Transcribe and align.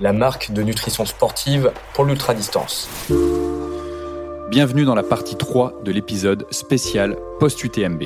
la 0.00 0.12
marque 0.12 0.52
de 0.52 0.62
nutrition 0.62 1.06
sportive 1.06 1.72
pour 1.94 2.04
l'ultra-distance. 2.04 2.88
Bienvenue 4.50 4.84
dans 4.84 4.94
la 4.94 5.02
partie 5.02 5.36
3 5.36 5.80
de 5.84 5.90
l'épisode 5.90 6.46
spécial 6.50 7.16
post-UTMB. 7.40 8.04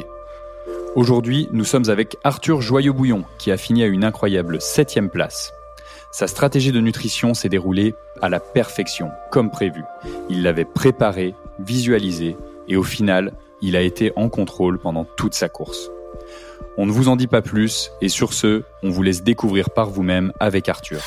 Aujourd'hui, 0.94 1.48
nous 1.52 1.64
sommes 1.64 1.88
avec 1.90 2.16
Arthur 2.22 2.60
Joyeux-Bouillon, 2.60 3.24
qui 3.38 3.50
a 3.50 3.56
fini 3.56 3.82
à 3.82 3.86
une 3.86 4.04
incroyable 4.04 4.60
7 4.60 5.10
place. 5.10 5.52
Sa 6.12 6.26
stratégie 6.26 6.72
de 6.72 6.80
nutrition 6.80 7.34
s'est 7.34 7.48
déroulée 7.48 7.94
à 8.22 8.28
la 8.28 8.40
perfection, 8.40 9.10
comme 9.30 9.50
prévu. 9.50 9.82
Il 10.28 10.42
l'avait 10.42 10.64
préparé, 10.64 11.34
visualisé, 11.58 12.36
et 12.68 12.76
au 12.76 12.82
final, 12.82 13.32
il 13.62 13.76
a 13.76 13.82
été 13.82 14.12
en 14.16 14.28
contrôle 14.28 14.78
pendant 14.78 15.04
toute 15.04 15.34
sa 15.34 15.48
course. 15.48 15.90
On 16.76 16.86
ne 16.86 16.92
vous 16.92 17.08
en 17.08 17.16
dit 17.16 17.26
pas 17.26 17.42
plus, 17.42 17.90
et 18.00 18.08
sur 18.08 18.32
ce, 18.32 18.62
on 18.82 18.90
vous 18.90 19.02
laisse 19.02 19.22
découvrir 19.22 19.70
par 19.70 19.90
vous-même 19.90 20.32
avec 20.40 20.68
Arthur. 20.68 21.00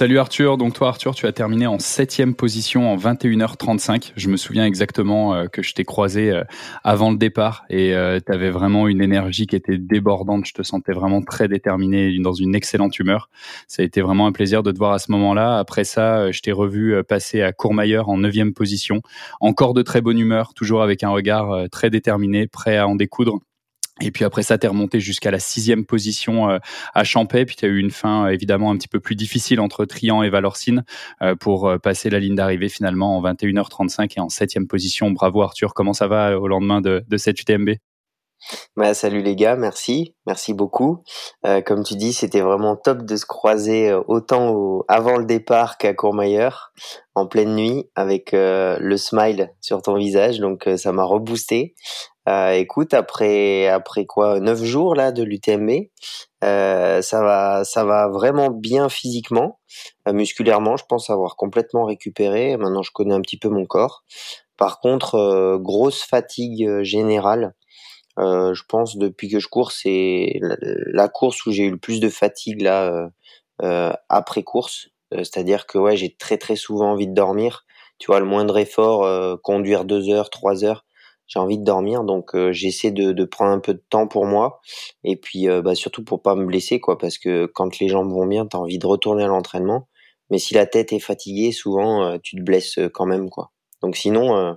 Salut 0.00 0.18
Arthur, 0.18 0.56
donc 0.56 0.72
toi 0.72 0.88
Arthur, 0.88 1.14
tu 1.14 1.26
as 1.26 1.32
terminé 1.32 1.66
en 1.66 1.78
septième 1.78 2.34
position 2.34 2.90
en 2.90 2.96
21h35. 2.96 4.12
Je 4.16 4.30
me 4.30 4.38
souviens 4.38 4.64
exactement 4.64 5.34
euh, 5.34 5.44
que 5.44 5.62
je 5.62 5.74
t'ai 5.74 5.84
croisé 5.84 6.30
euh, 6.30 6.42
avant 6.84 7.10
le 7.10 7.18
départ 7.18 7.66
et 7.68 7.94
euh, 7.94 8.18
tu 8.18 8.32
avais 8.32 8.48
vraiment 8.48 8.88
une 8.88 9.02
énergie 9.02 9.46
qui 9.46 9.56
était 9.56 9.76
débordante. 9.76 10.46
Je 10.46 10.54
te 10.54 10.62
sentais 10.62 10.94
vraiment 10.94 11.20
très 11.20 11.48
déterminé, 11.48 12.18
dans 12.18 12.32
une 12.32 12.54
excellente 12.54 12.98
humeur. 12.98 13.28
Ça 13.68 13.82
a 13.82 13.84
été 13.84 14.00
vraiment 14.00 14.26
un 14.26 14.32
plaisir 14.32 14.62
de 14.62 14.72
te 14.72 14.78
voir 14.78 14.92
à 14.92 14.98
ce 14.98 15.12
moment-là. 15.12 15.58
Après 15.58 15.84
ça, 15.84 16.30
je 16.30 16.40
t'ai 16.40 16.52
revu 16.52 17.04
passer 17.04 17.42
à 17.42 17.52
Courmayeur 17.52 18.08
en 18.08 18.16
neuvième 18.16 18.54
position. 18.54 19.02
Encore 19.40 19.74
de 19.74 19.82
très 19.82 20.00
bonne 20.00 20.18
humeur, 20.18 20.54
toujours 20.54 20.82
avec 20.82 21.02
un 21.02 21.10
regard 21.10 21.68
très 21.70 21.90
déterminé, 21.90 22.46
prêt 22.46 22.78
à 22.78 22.88
en 22.88 22.94
découdre. 22.94 23.40
Et 24.00 24.10
puis 24.10 24.24
après 24.24 24.42
ça, 24.42 24.58
t'es 24.58 24.66
remonté 24.66 25.00
jusqu'à 25.00 25.30
la 25.30 25.38
sixième 25.38 25.84
position 25.84 26.50
euh, 26.50 26.58
à 26.94 27.04
Champais. 27.04 27.44
Puis 27.44 27.56
tu 27.56 27.64
as 27.64 27.68
eu 27.68 27.78
une 27.78 27.90
fin 27.90 28.26
euh, 28.26 28.30
évidemment 28.30 28.70
un 28.70 28.76
petit 28.76 28.88
peu 28.88 29.00
plus 29.00 29.16
difficile 29.16 29.60
entre 29.60 29.84
Trian 29.84 30.22
et 30.22 30.30
Valorcine 30.30 30.84
euh, 31.22 31.34
pour 31.34 31.72
passer 31.82 32.10
la 32.10 32.18
ligne 32.18 32.34
d'arrivée 32.34 32.68
finalement 32.68 33.18
en 33.18 33.22
21h35 33.22 34.12
et 34.16 34.20
en 34.20 34.28
septième 34.28 34.66
position. 34.66 35.10
Bravo 35.10 35.42
Arthur, 35.42 35.74
comment 35.74 35.92
ça 35.92 36.06
va 36.06 36.38
au 36.38 36.48
lendemain 36.48 36.80
de, 36.80 37.04
de 37.06 37.16
cette 37.16 37.40
UTMB 37.40 37.70
bah, 38.76 38.94
salut 38.94 39.22
les 39.22 39.36
gars, 39.36 39.56
merci, 39.56 40.14
merci 40.26 40.54
beaucoup. 40.54 41.02
comme 41.66 41.84
tu 41.84 41.94
dis, 41.96 42.12
c'était 42.12 42.40
vraiment 42.40 42.76
top 42.76 43.02
de 43.02 43.16
se 43.16 43.26
croiser 43.26 43.92
autant 44.08 44.82
avant 44.88 45.16
le 45.16 45.24
départ 45.24 45.78
qu'à 45.78 45.94
Courmayeur, 45.94 46.72
en 47.14 47.26
pleine 47.26 47.54
nuit, 47.54 47.90
avec 47.94 48.30
le 48.32 48.96
smile 48.96 49.52
sur 49.60 49.82
ton 49.82 49.94
visage, 49.94 50.38
donc 50.38 50.68
ça 50.76 50.92
m'a 50.92 51.04
reboosté. 51.04 51.74
Euh, 52.28 52.52
écoute, 52.52 52.94
après 52.94 53.66
après 53.66 54.04
quoi, 54.04 54.40
neuf 54.40 54.62
jours 54.62 54.94
là 54.94 55.10
de 55.10 55.22
l'UTMB, 55.22 55.88
euh, 56.44 57.02
ça 57.02 57.22
va 57.22 57.64
ça 57.64 57.84
va 57.84 58.08
vraiment 58.08 58.50
bien 58.50 58.88
physiquement, 58.88 59.58
euh, 60.06 60.12
musculairement, 60.12 60.76
je 60.76 60.84
pense 60.88 61.10
avoir 61.10 61.36
complètement 61.36 61.84
récupéré. 61.84 62.56
Maintenant, 62.56 62.82
je 62.82 62.92
connais 62.92 63.14
un 63.14 63.20
petit 63.20 63.38
peu 63.38 63.48
mon 63.48 63.66
corps. 63.66 64.04
Par 64.58 64.80
contre, 64.80 65.58
grosse 65.62 66.02
fatigue 66.02 66.82
générale. 66.82 67.54
Je 68.18 68.62
pense 68.68 68.96
depuis 68.96 69.28
que 69.28 69.38
je 69.38 69.48
cours, 69.48 69.72
c'est 69.72 70.38
la, 70.40 71.08
course 71.08 71.46
où 71.46 71.52
j'ai 71.52 71.64
eu 71.64 71.70
le 71.70 71.78
plus 71.78 72.00
de 72.00 72.08
fatigue 72.08 72.62
là 72.62 73.10
après 74.08 74.42
course. 74.42 74.88
C'est-à-dire 75.12 75.66
que 75.66 75.78
ouais, 75.78 75.96
j'ai 75.96 76.14
très 76.14 76.38
très 76.38 76.56
souvent 76.56 76.92
envie 76.92 77.08
de 77.08 77.14
dormir. 77.14 77.64
Tu 77.98 78.06
vois, 78.06 78.20
le 78.20 78.26
moindre 78.26 78.58
effort, 78.58 79.40
conduire 79.42 79.84
deux 79.84 80.10
heures, 80.10 80.30
trois 80.30 80.64
heures, 80.64 80.84
j'ai 81.30 81.38
envie 81.38 81.58
de 81.58 81.64
dormir, 81.64 82.02
donc 82.02 82.34
euh, 82.34 82.52
j'essaie 82.52 82.90
de, 82.90 83.24
prendre 83.24 83.52
un 83.52 83.60
peu 83.60 83.72
de 83.72 83.82
temps 83.88 84.08
pour 84.08 84.26
moi, 84.26 84.60
et 85.04 85.16
puis 85.16 85.48
euh, 85.48 85.62
bah, 85.62 85.76
surtout 85.76 86.02
pour 86.02 86.22
pas 86.22 86.34
me 86.34 86.44
blesser, 86.44 86.80
quoi, 86.80 86.98
parce 86.98 87.18
que 87.18 87.46
quand 87.46 87.78
les 87.78 87.88
jambes 87.88 88.10
vont 88.10 88.26
bien, 88.26 88.46
t'as 88.46 88.58
envie 88.58 88.78
de 88.78 88.86
retourner 88.86 89.22
à 89.22 89.28
l'entraînement, 89.28 89.88
mais 90.30 90.38
si 90.38 90.54
la 90.54 90.66
tête 90.66 90.92
est 90.92 90.98
fatiguée, 90.98 91.52
souvent 91.52 92.02
euh, 92.02 92.18
tu 92.20 92.34
te 92.36 92.42
blesses 92.42 92.80
quand 92.92 93.06
même, 93.06 93.30
quoi. 93.30 93.52
Donc 93.80 93.96
sinon, 93.96 94.56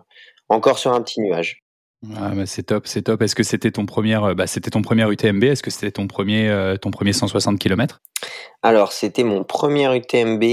encore 0.49 0.79
sur 0.79 0.91
un 0.91 1.01
petit 1.01 1.21
nuage. 1.21 1.62
Ah, 2.17 2.31
bah, 2.35 2.45
c'est 2.45 2.63
top, 2.63 2.85
c'est 2.85 3.03
top. 3.03 3.21
Est-ce 3.21 3.35
que 3.35 3.43
c'était 3.43 3.71
ton 3.71 3.85
premier, 3.85 4.21
euh, 4.21 4.33
bah, 4.33 4.45
c'était 4.45 4.69
ton 4.69 4.81
premier 4.81 5.09
UTMB 5.09 5.43
Est-ce 5.45 5.63
que 5.63 5.71
c'était 5.71 5.91
ton 5.91 6.07
premier, 6.07 6.49
euh, 6.49 6.75
ton 6.75 6.91
premier 6.91 7.13
160 7.13 7.57
km 7.57 8.01
Alors, 8.61 8.91
c'était 8.91 9.23
mon 9.23 9.45
premier 9.45 9.95
UTMB. 9.95 10.43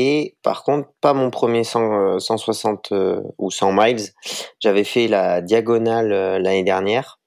Par 0.44 0.62
contre, 0.62 0.88
pas 1.00 1.12
mon 1.12 1.30
premier 1.30 1.64
160 1.64 2.92
euh, 2.92 3.20
ou 3.38 3.50
100 3.50 3.72
miles. 3.72 4.10
J'avais 4.60 4.84
fait 4.84 5.08
la 5.08 5.40
diagonale 5.40 6.10
l'année 6.40 6.62
dernière, 6.62 7.18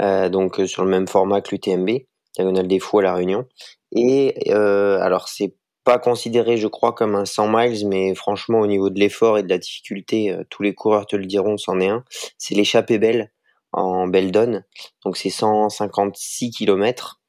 donc 0.00 0.60
sur 0.66 0.84
le 0.84 0.90
même 0.90 1.08
format 1.08 1.40
que 1.40 1.54
l'UTMB, 1.54 1.90
diagonale 2.34 2.68
des 2.68 2.78
fous 2.78 2.98
à 2.98 3.02
la 3.02 3.14
Réunion. 3.14 3.46
Et 3.92 4.52
alors, 4.52 5.28
c'est 5.28 5.54
pas 5.84 5.98
considéré, 5.98 6.56
je 6.56 6.66
crois, 6.66 6.92
comme 6.92 7.14
un 7.14 7.24
100 7.24 7.48
miles, 7.48 7.88
mais 7.88 8.14
franchement, 8.14 8.60
au 8.60 8.66
niveau 8.66 8.90
de 8.90 8.98
l'effort 8.98 9.38
et 9.38 9.42
de 9.42 9.48
la 9.48 9.58
difficulté, 9.58 10.36
tous 10.50 10.62
les 10.62 10.74
coureurs 10.74 11.06
te 11.06 11.16
le 11.16 11.26
diront, 11.26 11.56
c'en 11.56 11.80
est 11.80 11.88
un. 11.88 12.04
C'est 12.38 12.54
l'échappée 12.54 12.98
belle 12.98 13.30
en 13.76 14.08
Beldon. 14.08 14.62
Donc 15.04 15.16
c'est 15.16 15.30
156 15.30 16.50
km. 16.50 17.20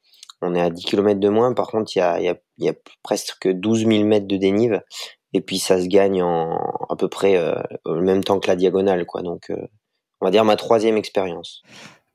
On 0.42 0.56
est 0.56 0.62
à 0.62 0.70
10 0.70 0.86
km 0.86 1.20
de 1.20 1.30
moins. 1.30 1.54
Par 1.54 1.68
contre, 1.68 1.96
il 1.96 2.00
y 2.00 2.02
a, 2.02 2.20
y, 2.20 2.70
a, 2.70 2.74
presque 3.04 3.48
12 3.48 3.86
000 3.86 4.06
mètres 4.06 4.28
de 4.28 4.38
dénive. 4.38 4.82
Et 5.34 5.42
puis 5.42 5.60
ça 5.60 5.82
se 5.82 5.88
gagne 5.88 6.24
en 6.24 6.58
à 6.90 6.96
peu 6.96 7.10
près 7.10 7.38
euh, 7.38 7.56
le 7.86 8.02
même 8.02 8.24
temps 8.24 8.40
que 8.40 8.48
la 8.48 8.56
diagonale. 8.56 9.06
Quoi. 9.06 9.22
Donc 9.22 9.50
euh, 9.50 9.68
on 10.22 10.26
va 10.26 10.32
dire 10.32 10.46
ma 10.46 10.56
troisième 10.56 10.98
expérience. 10.98 11.62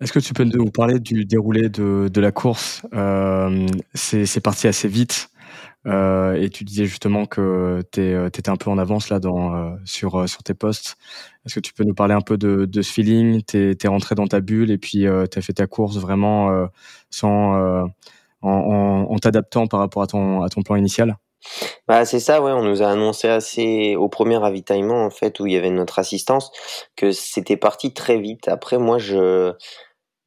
Est-ce 0.00 0.12
que 0.12 0.18
tu 0.18 0.34
peux 0.34 0.44
nous 0.44 0.70
parler 0.70 0.98
du 0.98 1.24
déroulé 1.24 1.68
de, 1.68 2.08
de 2.12 2.20
la 2.20 2.32
course? 2.32 2.82
Euh, 2.94 3.66
C'est 3.94 4.40
parti 4.40 4.66
assez 4.66 4.88
vite. 4.88 5.28
Euh, 5.86 6.34
et 6.34 6.48
tu 6.48 6.64
disais 6.64 6.84
justement 6.84 7.26
que 7.26 7.82
tu 7.90 8.00
euh, 8.00 8.28
étais 8.28 8.48
un 8.48 8.56
peu 8.56 8.70
en 8.70 8.78
avance 8.78 9.08
là 9.08 9.18
dans, 9.18 9.54
euh, 9.54 9.74
sur, 9.84 10.28
sur 10.28 10.42
tes 10.42 10.54
postes. 10.54 10.96
Est-ce 11.44 11.56
que 11.56 11.60
tu 11.60 11.72
peux 11.72 11.84
nous 11.84 11.94
parler 11.94 12.14
un 12.14 12.20
peu 12.20 12.36
de, 12.36 12.66
de 12.66 12.82
ce 12.82 12.92
feeling? 12.92 13.42
Tu 13.44 13.76
es, 13.82 13.88
rentré 13.88 14.14
dans 14.14 14.26
ta 14.26 14.40
bulle 14.40 14.70
et 14.70 14.78
puis 14.78 15.06
tu 15.30 15.38
as 15.38 15.42
fait 15.42 15.54
ta 15.54 15.66
course 15.66 15.96
vraiment 15.96 16.68
sans, 17.10 17.88
en, 18.42 18.48
en, 18.48 19.06
en 19.10 19.18
t'adaptant 19.18 19.66
par 19.66 19.80
rapport 19.80 20.02
à 20.02 20.06
ton, 20.06 20.42
à 20.42 20.48
ton 20.48 20.62
plan 20.62 20.76
initial? 20.76 21.16
Bah 21.88 22.04
c'est 22.04 22.20
ça, 22.20 22.40
ouais. 22.40 22.52
On 22.52 22.62
nous 22.62 22.82
a 22.82 22.86
annoncé 22.86 23.28
assez 23.28 23.96
au 23.96 24.08
premier 24.08 24.36
ravitaillement 24.36 25.04
en 25.04 25.10
fait 25.10 25.40
où 25.40 25.46
il 25.46 25.52
y 25.54 25.56
avait 25.56 25.70
notre 25.70 25.98
assistance 25.98 26.52
que 26.96 27.10
c'était 27.10 27.56
parti 27.56 27.92
très 27.92 28.18
vite. 28.18 28.46
Après 28.46 28.78
moi 28.78 28.98
je 28.98 29.52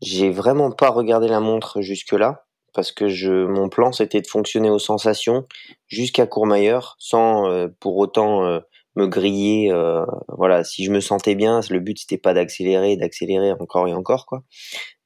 j'ai 0.02 0.30
vraiment 0.30 0.72
pas 0.72 0.90
regardé 0.90 1.30
la 1.30 1.40
montre 1.40 1.82
jusque 1.82 2.12
là 2.12 2.45
parce 2.76 2.92
que 2.92 3.08
je, 3.08 3.46
mon 3.46 3.70
plan 3.70 3.92
c'était 3.92 4.22
de 4.22 4.28
fonctionner 4.28 4.70
aux 4.70 4.80
sensations 4.80 5.48
jusqu'à 5.88 6.28
Courmayeur 6.28 6.96
sans 7.00 7.50
euh, 7.50 7.68
pour 7.80 7.98
autant 7.98 8.46
euh, 8.46 8.60
me 8.96 9.08
griller. 9.08 9.72
Euh, 9.72 10.06
voilà, 10.28 10.64
si 10.64 10.86
je 10.86 10.92
me 10.92 11.00
sentais 11.00 11.36
bien, 11.36 11.62
le 11.70 11.80
but 11.80 11.98
c'était 11.98 12.18
pas 12.18 12.34
d'accélérer, 12.34 12.98
d'accélérer 12.98 13.54
encore 13.54 13.88
et 13.88 13.94
encore 13.94 14.26
quoi. 14.26 14.44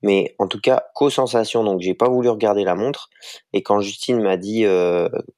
Mais 0.02 0.36
en 0.40 0.48
tout 0.48 0.60
cas 0.60 0.84
qu'aux 0.96 1.10
sensations. 1.10 1.64
Donc 1.64 1.82
j'ai 1.82 1.94
pas 1.94 2.10
voulu 2.10 2.30
regarder 2.30 2.64
la 2.64 2.76
montre. 2.76 3.10
Et 3.54 3.64
quand 3.64 3.80
Justine 3.80 4.22
m'a 4.22 4.38
dit 4.38 4.66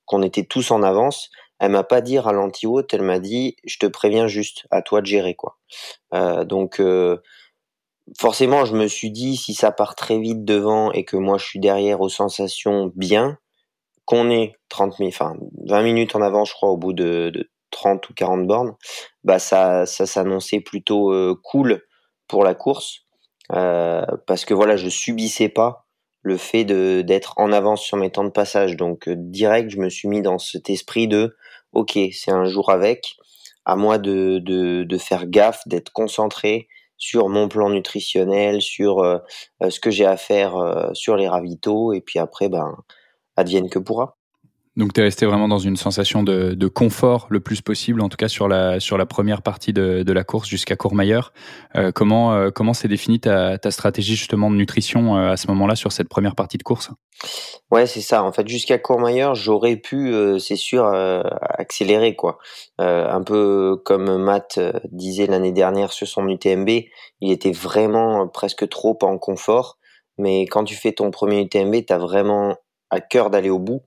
qu'on 0.05 0.23
était 0.23 0.45
tous 0.45 0.71
en 0.71 0.83
avance, 0.83 1.29
elle 1.59 1.71
m'a 1.71 1.83
pas 1.83 2.01
dit 2.01 2.17
ralenti 2.19 2.67
haute, 2.67 2.93
elle 2.93 3.03
m'a 3.03 3.19
dit 3.19 3.55
je 3.65 3.77
te 3.77 3.85
préviens 3.85 4.27
juste, 4.27 4.65
à 4.71 4.81
toi 4.81 5.01
de 5.01 5.05
gérer 5.05 5.35
quoi. 5.35 5.57
donc 6.45 6.81
forcément, 8.17 8.65
je 8.65 8.75
me 8.75 8.87
suis 8.87 9.11
dit, 9.11 9.37
si 9.37 9.53
ça 9.53 9.71
part 9.71 9.95
très 9.95 10.19
vite 10.19 10.43
devant 10.45 10.91
et 10.91 11.03
que 11.05 11.17
moi 11.17 11.37
je 11.37 11.45
suis 11.45 11.59
derrière 11.59 12.01
aux 12.01 12.09
sensations 12.09 12.91
bien, 12.95 13.37
qu'on 14.05 14.29
est 14.29 14.53
30 14.69 14.95
enfin 15.01 15.35
20 15.65 15.83
minutes 15.83 16.15
en 16.15 16.21
avant, 16.21 16.45
je 16.45 16.53
crois, 16.53 16.69
au 16.69 16.77
bout 16.77 16.93
de, 16.93 17.31
30 17.71 18.09
ou 18.09 18.13
40 18.13 18.47
bornes, 18.47 18.75
bah 19.23 19.39
ça, 19.39 19.85
ça 19.85 20.05
s'annonçait 20.05 20.59
plutôt 20.59 21.13
euh, 21.13 21.39
cool 21.41 21.81
pour 22.27 22.43
la 22.43 22.53
course, 22.53 23.05
euh, 23.53 24.05
parce 24.27 24.43
que 24.45 24.53
voilà, 24.53 24.75
je 24.75 24.89
subissais 24.89 25.49
pas 25.49 25.87
le 26.21 26.37
fait 26.37 26.65
d'être 26.65 27.33
en 27.37 27.51
avance 27.51 27.81
sur 27.81 27.97
mes 27.97 28.11
temps 28.11 28.23
de 28.25 28.29
passage. 28.29 28.75
Donc 28.75 29.09
direct, 29.09 29.69
je 29.71 29.77
me 29.77 29.89
suis 29.89 30.07
mis 30.07 30.21
dans 30.21 30.37
cet 30.37 30.69
esprit 30.69 31.07
de 31.07 31.35
ok, 31.71 31.97
c'est 32.11 32.31
un 32.31 32.45
jour 32.45 32.69
avec, 32.69 33.15
à 33.65 33.75
moi 33.75 33.97
de, 33.97 34.39
de 34.39 34.97
faire 34.97 35.25
gaffe, 35.27 35.61
d'être 35.65 35.91
concentré 35.91 36.67
sur 37.01 37.29
mon 37.29 37.49
plan 37.49 37.69
nutritionnel, 37.71 38.61
sur 38.61 39.21
ce 39.67 39.79
que 39.79 39.89
j'ai 39.89 40.05
à 40.05 40.17
faire 40.17 40.91
sur 40.93 41.17
les 41.17 41.27
ravitaux, 41.27 41.93
et 41.93 42.01
puis 42.01 42.19
après, 42.19 42.47
ben, 42.47 42.77
advienne 43.37 43.69
que 43.71 43.79
pourra. 43.79 44.19
Donc 44.77 44.93
tu 44.93 45.01
es 45.01 45.03
resté 45.03 45.25
vraiment 45.25 45.49
dans 45.49 45.59
une 45.59 45.75
sensation 45.75 46.23
de, 46.23 46.67
confort 46.67 47.27
le 47.29 47.41
plus 47.41 47.61
possible, 47.61 48.01
en 48.01 48.07
tout 48.07 48.15
cas 48.15 48.29
sur 48.29 48.47
la, 48.47 48.79
sur 48.79 48.97
la 48.97 49.05
première 49.05 49.41
partie 49.41 49.73
de, 49.73 50.03
de 50.03 50.13
la 50.13 50.23
course 50.23 50.47
jusqu'à 50.47 50.77
Courmayeur. 50.77 51.33
Euh, 51.75 51.91
comment 51.91 52.33
euh, 52.33 52.51
comment 52.51 52.73
s'est 52.73 52.87
définie 52.87 53.19
ta, 53.19 53.57
ta, 53.57 53.69
stratégie 53.69 54.15
justement 54.15 54.49
de 54.49 54.55
nutrition 54.55 55.17
euh, 55.17 55.31
à 55.31 55.37
ce 55.37 55.47
moment-là 55.47 55.75
sur 55.75 55.91
cette 55.91 56.07
première 56.07 56.35
partie 56.35 56.57
de 56.57 56.63
course? 56.63 56.89
Ouais, 57.69 57.85
c'est 57.85 58.01
ça. 58.01 58.23
En 58.23 58.31
fait, 58.31 58.47
jusqu'à 58.47 58.79
Courmayeur, 58.79 59.35
j'aurais 59.35 59.75
pu, 59.75 60.13
c'est 60.39 60.55
sûr, 60.55 60.85
accélérer 60.85 62.15
quoi. 62.15 62.39
un 62.79 63.21
peu 63.21 63.79
comme 63.85 64.17
Matt 64.17 64.59
disait 64.91 65.27
l'année 65.27 65.51
dernière 65.51 65.91
sur 65.91 66.07
son 66.07 66.27
UTMB, 66.27 66.69
il 67.19 67.31
était 67.31 67.51
vraiment 67.51 68.27
presque 68.27 68.67
trop 68.69 68.97
en 69.03 69.17
confort. 69.17 69.77
Mais 70.17 70.43
quand 70.43 70.63
tu 70.63 70.75
fais 70.75 70.93
ton 70.93 71.11
premier 71.11 71.41
UTMB, 71.41 71.85
tu 71.85 71.93
as 71.93 71.97
vraiment 71.97 72.55
à 72.89 73.01
cœur 73.01 73.29
d'aller 73.29 73.49
au 73.49 73.59
bout. 73.59 73.83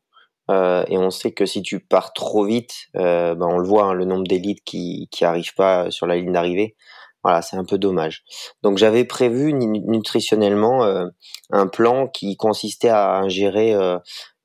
Euh, 0.50 0.85
et 0.88 0.99
on 0.99 1.11
sait 1.11 1.32
que 1.32 1.46
si 1.46 1.62
tu 1.62 1.81
pars 1.81 2.12
trop 2.12 2.44
vite, 2.44 2.88
euh, 2.96 3.35
ben 3.35 3.46
on 3.46 3.58
le 3.58 3.67
voit, 3.67 3.85
hein, 3.85 3.94
le 3.94 4.05
nombre 4.05 4.26
d'élites 4.26 4.62
qui 4.64 5.08
qui 5.11 5.25
arrivent 5.25 5.55
pas 5.55 5.91
sur 5.91 6.06
la 6.06 6.17
ligne 6.17 6.32
d'arrivée. 6.32 6.76
Voilà, 7.23 7.41
c'est 7.43 7.56
un 7.56 7.64
peu 7.64 7.79
dommage. 7.79 8.23
Donc 8.62 8.76
j'avais 8.79 9.05
prévu 9.05 9.55
nutritionnellement 9.55 10.85
euh, 10.85 11.06
un 11.50 11.67
plan 11.67 12.06
qui 12.08 12.37
consistait 12.37 12.91
à 12.91 13.17
ingérer 13.17 13.75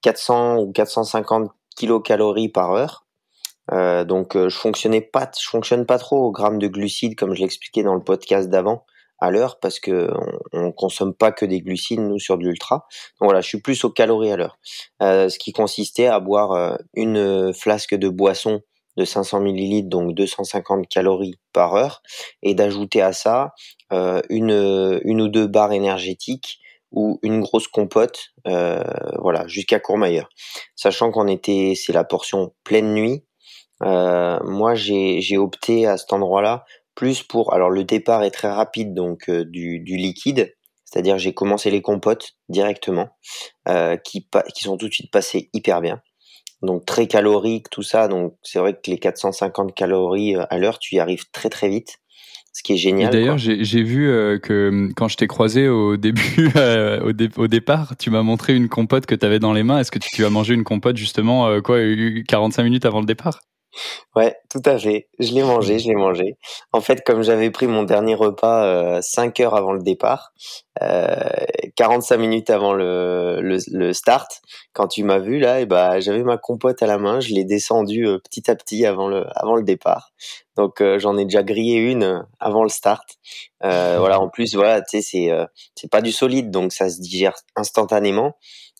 400 0.01 0.59
ou 0.59 0.71
450 0.71 1.51
kilocalories 1.75 2.49
par 2.49 2.71
heure. 2.71 3.05
donc 4.05 4.37
je 4.37 4.55
fonctionnais 4.57 5.01
pas, 5.01 5.29
je 5.39 5.47
fonctionne 5.49 5.85
pas 5.85 5.97
trop 5.99 6.27
au 6.27 6.31
gramme 6.31 6.59
de 6.59 6.67
glucides 6.67 7.15
comme 7.15 7.35
je 7.35 7.41
l'expliquais 7.41 7.83
dans 7.83 7.95
le 7.95 8.03
podcast 8.03 8.49
d'avant 8.49 8.85
à 9.21 9.31
l'heure 9.31 9.59
parce 9.59 9.79
que 9.79 10.09
on, 10.53 10.71
consomme 10.71 11.13
pas 11.13 11.31
que 11.31 11.45
des 11.45 11.61
glucides 11.61 11.99
nous 11.99 12.19
sur 12.19 12.37
de 12.37 12.43
l'ultra. 12.43 12.85
Donc 13.19 13.27
voilà, 13.27 13.41
je 13.41 13.47
suis 13.47 13.61
plus 13.61 13.83
aux 13.83 13.89
calories 13.89 14.31
à 14.31 14.37
l'heure. 14.37 14.57
Euh, 15.01 15.29
ce 15.29 15.37
qui 15.39 15.51
consistait 15.51 16.07
à 16.07 16.19
boire 16.19 16.51
euh, 16.51 16.75
une 16.93 17.53
flasque 17.53 17.95
de 17.95 18.09
boisson 18.09 18.61
de 18.97 19.05
500 19.05 19.39
millilitres, 19.39 19.89
donc 19.89 20.13
250 20.13 20.87
calories 20.87 21.39
par 21.53 21.75
heure, 21.75 22.01
et 22.43 22.53
d'ajouter 22.53 23.01
à 23.01 23.13
ça 23.13 23.53
euh, 23.93 24.21
une, 24.29 24.99
une 25.03 25.21
ou 25.21 25.27
deux 25.27 25.47
barres 25.47 25.71
énergétiques 25.71 26.59
ou 26.91 27.19
une 27.21 27.41
grosse 27.41 27.67
compote, 27.67 28.31
euh, 28.47 28.83
voilà, 29.19 29.47
jusqu'à 29.47 29.79
Courmayeur. 29.79 30.29
Sachant 30.75 31.11
qu'on 31.11 31.27
était, 31.27 31.73
c'est 31.75 31.93
la 31.93 32.03
portion 32.03 32.53
pleine 32.63 32.93
nuit. 32.93 33.23
Euh, 33.83 34.39
moi, 34.43 34.75
j'ai 34.75 35.37
opté 35.37 35.87
à 35.87 35.97
cet 35.97 36.11
endroit-là 36.11 36.65
plus 36.99 37.23
pour 37.23 37.53
alors 37.53 37.69
le 37.69 37.85
départ 37.85 38.23
est 38.23 38.31
très 38.31 38.51
rapide 38.51 38.93
donc 38.93 39.29
euh, 39.29 39.45
du, 39.45 39.79
du, 39.79 39.95
liquide 39.95 40.53
c'est-à-dire 40.83 41.17
j'ai 41.17 41.33
commencé 41.33 41.71
les 41.71 41.81
compotes 41.81 42.33
directement 42.49 43.07
euh, 43.69 43.95
qui 43.95 44.27
qui 44.53 44.63
sont 44.65 44.75
tout 44.75 44.89
de 44.89 44.93
suite 44.93 45.09
passées 45.09 45.49
hyper 45.53 45.79
bien 45.79 46.01
donc 46.61 46.85
très 46.85 47.07
calorique 47.07 47.69
tout 47.69 47.83
ça 47.83 48.09
donc 48.09 48.35
c'est 48.43 48.59
vrai 48.59 48.73
que 48.73 48.91
les 48.91 48.99
450 48.99 49.73
calories 49.73 50.35
euh, 50.35 50.43
à 50.49 50.57
l'heure 50.57 50.77
tu 50.77 50.95
y 50.95 50.99
arrives 50.99 51.23
très 51.31 51.49
très 51.49 51.69
vite 51.69 51.99
ce 52.51 52.63
qui 52.63 52.73
est 52.73 52.77
génial. 52.77 53.13
D'ailleurs, 53.13 53.37
j'ai 53.37 53.83
vu 53.83 54.07
que 54.41 54.89
quand 54.95 55.07
je 55.07 55.15
t'ai 55.15 55.27
croisé 55.27 55.69
au 55.69 55.97
début, 55.97 56.49
au, 56.55 57.41
au, 57.41 57.47
départ, 57.47 57.95
tu 57.95 58.09
m'as 58.09 58.23
montré 58.23 58.55
une 58.55 58.67
compote 58.67 59.05
que 59.05 59.13
tu 59.13 59.23
avais 59.23 59.37
dans 59.37 59.53
les 59.53 59.61
mains. 59.61 59.77
Est-ce 59.77 59.91
que 59.91 59.99
tu, 59.99 60.09
tu, 60.09 60.25
as 60.25 60.31
mangé 60.31 60.55
une 60.55 60.63
compote 60.63 60.97
justement 60.97 61.61
quoi 61.61 61.77
45 62.27 62.63
minutes 62.63 62.85
avant 62.85 63.01
le 63.01 63.05
départ? 63.05 63.39
Ouais, 64.15 64.35
tout 64.49 64.61
à 64.65 64.77
fait. 64.77 65.07
Je 65.19 65.33
l'ai 65.33 65.43
mangé, 65.43 65.79
je 65.79 65.87
l'ai 65.87 65.95
mangé. 65.95 66.37
En 66.73 66.81
fait, 66.81 67.03
comme 67.05 67.21
j'avais 67.21 67.51
pris 67.51 67.67
mon 67.67 67.83
dernier 67.83 68.15
repas 68.15 68.65
euh, 68.65 69.01
5 69.01 69.39
heures 69.39 69.55
avant 69.55 69.73
le 69.73 69.81
départ, 69.81 70.33
euh, 70.81 71.15
45 71.75 72.17
minutes 72.17 72.49
avant 72.49 72.73
le, 72.73 73.39
le, 73.41 73.93
start, 73.93 74.41
quand 74.73 74.87
tu 74.87 75.03
m'as 75.03 75.19
vu 75.19 75.39
là, 75.39 75.59
et 75.59 75.63
eh 75.63 75.65
bah, 75.65 75.99
j'avais 75.99 76.23
ma 76.23 76.37
compote 76.37 76.81
à 76.81 76.87
la 76.87 76.97
main, 76.97 77.19
je 77.19 77.33
l'ai 77.33 77.43
descendu 77.43 78.07
euh, 78.07 78.17
petit 78.17 78.49
à 78.49 78.55
petit 78.55 78.85
avant 78.85 79.07
le, 79.07 79.25
avant 79.35 79.55
le 79.55 79.63
départ. 79.63 80.11
Donc 80.55 80.81
euh, 80.81 80.99
j'en 80.99 81.17
ai 81.17 81.25
déjà 81.25 81.43
grillé 81.43 81.77
une 81.77 82.03
euh, 82.03 82.19
avant 82.39 82.63
le 82.63 82.69
start. 82.69 83.17
voilà, 83.61 84.19
en 84.19 84.29
plus, 84.29 84.55
voilà, 84.55 84.81
tu 84.81 85.01
sais, 85.01 85.29
c'est 85.75 85.91
pas 85.91 86.01
du 86.01 86.11
solide, 86.11 86.49
donc 86.51 86.73
ça 86.73 86.89
se 86.89 86.99
digère 86.99 87.35
instantanément 87.55 88.35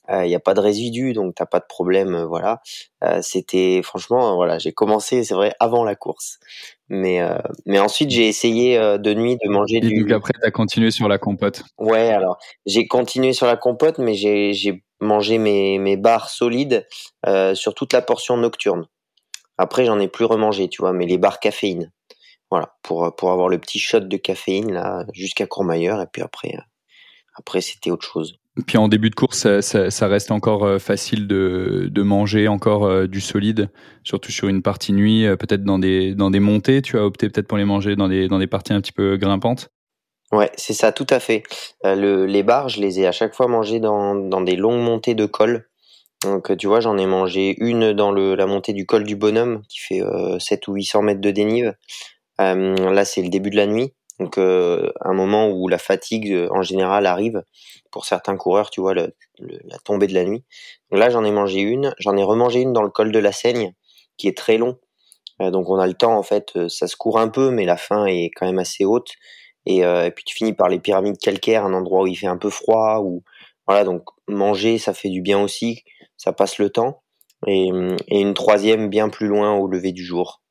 il 0.10 0.16
euh, 0.16 0.28
n'y 0.28 0.36
a 0.36 0.40
pas 0.40 0.54
de 0.54 0.60
résidus, 0.60 1.14
donc 1.14 1.36
t'as 1.36 1.46
pas 1.46 1.60
de 1.60 1.66
problème, 1.68 2.16
euh, 2.16 2.26
voilà. 2.26 2.62
Euh, 3.04 3.20
c'était 3.22 3.82
franchement, 3.84 4.36
voilà, 4.36 4.58
j'ai 4.58 4.72
commencé, 4.72 5.24
c'est 5.24 5.36
vrai, 5.36 5.54
avant 5.60 5.84
la 5.84 5.96
course, 5.96 6.40
mais 6.90 7.22
mais 7.66 7.80
ensuite 7.80 8.10
j'ai 8.10 8.28
essayé 8.28 8.78
de 8.78 9.14
nuit 9.14 9.38
de 9.44 9.50
manger 9.50 9.78
Et 9.78 9.82
du. 9.82 10.02
Donc 10.02 10.12
après, 10.12 10.34
t'as 10.42 10.52
continué 10.52 10.90
sur 10.92 11.08
la 11.08 11.18
compote. 11.18 11.64
Ouais, 11.78 12.10
alors 12.10 12.40
j'ai 12.66 12.88
continué 12.88 13.34
sur 13.34 13.46
la 13.46 13.58
compote, 13.58 14.00
mais 14.00 14.16
j'ai 14.16 14.54
j'ai 14.54 14.84
mangé 15.00 15.38
mes 15.38 15.78
mes 15.78 15.98
barres 15.98 16.30
solides 16.30 16.88
sur 17.54 17.76
toute 17.76 17.94
la 17.94 18.02
portion 18.02 18.38
nocturne. 18.38 18.88
Après, 19.58 19.86
j'en 19.86 20.00
ai 20.00 20.08
plus 20.08 20.26
remangé, 20.26 20.70
tu 20.70 20.82
vois, 20.82 20.94
mais 20.94 21.06
les 21.06 21.18
barres 21.18 21.40
caféine. 21.40 21.92
Voilà, 22.50 22.76
pour 22.82 23.16
pour 23.16 23.32
avoir 23.32 23.50
le 23.50 23.60
petit 23.60 23.78
shot 23.78 24.00
de 24.00 24.18
caféine 24.18 24.72
là 24.72 25.06
jusqu'à 25.14 25.46
Courmayeur 25.46 26.02
et 26.02 26.08
puis 26.12 26.24
après 26.24 26.58
après 27.36 27.62
c'était 27.62 27.92
autre 27.92 28.08
chose. 28.08 28.40
Puis 28.66 28.78
en 28.78 28.88
début 28.88 29.10
de 29.10 29.16
course, 29.16 29.48
ça, 29.62 30.08
reste 30.08 30.32
encore 30.32 30.64
euh, 30.64 30.80
facile 30.80 31.28
de, 31.28 32.02
manger 32.02 32.48
encore 32.48 32.86
euh, 32.86 33.08
du 33.08 33.22
solide, 33.22 33.70
surtout 34.04 34.32
sur 34.32 34.48
une 34.48 34.62
partie 34.62 34.94
nuit, 34.94 35.26
euh, 35.26 35.36
peut-être 35.36 35.64
dans 35.64 35.80
des, 35.80 36.16
dans 36.16 36.32
des 36.32 36.40
montées. 36.40 36.82
Tu 36.82 36.98
as 36.98 37.06
opté 37.06 37.30
peut-être 37.30 37.48
pour 37.48 37.58
les 37.58 37.66
manger 37.66 37.96
dans 37.96 38.08
des, 38.08 38.28
dans 38.28 38.40
des 38.40 38.48
parties 38.48 38.74
un 38.74 38.82
petit 38.82 38.92
peu 38.92 39.18
grimpantes 39.18 39.70
Ouais, 40.32 40.52
c'est 40.56 40.74
ça, 40.74 40.92
tout 40.92 41.08
à 41.10 41.20
fait. 41.20 41.42
les 41.84 42.44
barres, 42.44 42.70
je 42.70 42.80
les 42.82 43.00
ai 43.00 43.08
à 43.08 43.12
chaque 43.12 43.34
fois 43.34 43.48
mangées 43.48 43.80
dans, 43.80 44.14
dans 44.14 44.42
des 44.42 44.56
longues 44.56 44.84
montées 44.84 45.16
de 45.16 45.26
col. 45.26 45.68
Donc 46.24 46.56
tu 46.56 46.68
vois, 46.68 46.82
j'en 46.82 47.00
ai 47.00 47.08
mangé 47.08 47.56
une 47.58 47.94
dans 47.94 48.12
le, 48.12 48.36
la 48.36 48.46
montée 48.46 48.74
du 48.74 48.86
col 48.86 49.06
du 49.06 49.16
bonhomme, 49.16 49.64
qui 49.68 49.80
fait 49.80 50.02
7 50.40 50.68
ou 50.68 50.74
800 50.76 51.02
mètres 51.02 51.22
de 51.22 51.32
dénive. 51.32 51.74
là, 52.38 53.06
c'est 53.06 53.24
le 53.24 53.30
début 53.30 53.50
de 53.50 53.56
la 53.56 53.66
nuit. 53.66 53.92
Donc 54.20 54.38
euh, 54.38 54.92
un 55.02 55.14
moment 55.14 55.50
où 55.50 55.68
la 55.68 55.78
fatigue 55.78 56.32
euh, 56.32 56.50
en 56.52 56.62
général 56.62 57.06
arrive 57.06 57.42
pour 57.90 58.06
certains 58.06 58.36
coureurs, 58.36 58.70
tu 58.70 58.82
vois, 58.82 58.94
le, 58.94 59.14
la 59.40 59.78
tombée 59.80 60.08
de 60.08 60.14
la 60.14 60.26
nuit. 60.26 60.44
Donc 60.92 61.00
là, 61.00 61.10
j'en 61.10 61.24
ai 61.24 61.32
mangé 61.32 61.62
une, 61.62 61.94
j'en 62.00 62.18
ai 62.18 62.24
remangé 62.24 62.60
une 62.60 62.74
dans 62.74 62.84
le 62.84 62.90
col 62.90 63.12
de 63.12 63.20
la 63.20 63.32
Seigne, 63.32 63.74
qui 64.18 64.28
est 64.28 64.38
très 64.38 64.58
long. 64.58 64.78
Euh, 65.42 65.52
donc 65.52 65.70
on 65.70 65.80
a 65.80 65.88
le 65.88 65.94
temps, 65.94 66.18
en 66.18 66.24
fait, 66.24 66.68
ça 66.68 66.88
se 66.88 66.98
court 66.98 67.18
un 67.18 67.30
peu, 67.30 67.50
mais 67.50 67.66
la 67.66 67.78
fin 67.78 68.06
est 68.06 68.30
quand 68.36 68.46
même 68.46 68.60
assez 68.60 68.84
haute. 68.84 69.12
Et, 69.66 69.84
puis 70.16 70.24
tu 70.26 70.36
finis 70.36 70.54
par 70.54 70.68
les 70.68 70.80
pyramides 70.80 71.20
calcaires, 71.20 71.64
un 71.64 71.74
endroit 71.74 72.04
où 72.04 72.08
il 72.08 72.16
fait 72.16 72.28
un 72.28 72.38
peu 72.38 72.50
froid. 72.50 73.02
Ou 73.04 73.24
voilà, 73.68 73.84
donc 73.84 74.04
manger, 74.28 74.80
ça 74.80 74.94
fait 74.94 75.10
du 75.10 75.22
bien 75.22 75.40
aussi, 75.40 75.84
ça 76.18 76.34
passe 76.34 76.58
le 76.58 76.70
temps. 76.72 77.04
Et, 77.48 77.68
une 77.68 78.34
troisième 78.34 78.90
bien 78.90 79.10
plus 79.10 79.28
loin 79.28 79.54
au 79.54 79.68
lever 79.68 79.92
du 79.92 80.04
jour. 80.04 80.42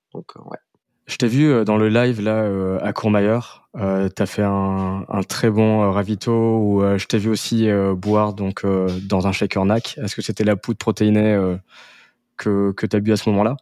Je 1.08 1.16
t'ai 1.16 1.26
vu 1.26 1.50
euh, 1.50 1.64
dans 1.64 1.78
le 1.78 1.88
live 1.88 2.20
là 2.20 2.42
euh, 2.42 2.78
à 2.82 2.92
Courmayeur. 2.92 3.66
Euh, 3.76 4.10
tu 4.14 4.22
as 4.22 4.26
fait 4.26 4.42
un, 4.42 5.04
très 5.26 5.48
bon 5.48 5.82
euh, 5.82 5.90
ravito 5.90 6.32
où 6.32 6.82
je 6.96 7.06
t'ai 7.06 7.16
vu 7.16 7.30
aussi 7.30 7.68
boire 7.96 8.34
donc 8.34 8.64
dans 9.08 9.26
un 9.26 9.32
shaker 9.32 9.64
NAC. 9.64 9.96
Est-ce 9.98 10.14
que 10.14 10.22
c'était 10.22 10.44
la 10.44 10.56
poudre 10.56 10.78
protéinée 10.78 11.56
que, 12.36 12.72
que 12.72 12.86
tu 12.86 12.96
as 12.96 13.00
bu 13.00 13.12
à 13.12 13.16
ce 13.16 13.28
moment-là? 13.30 13.56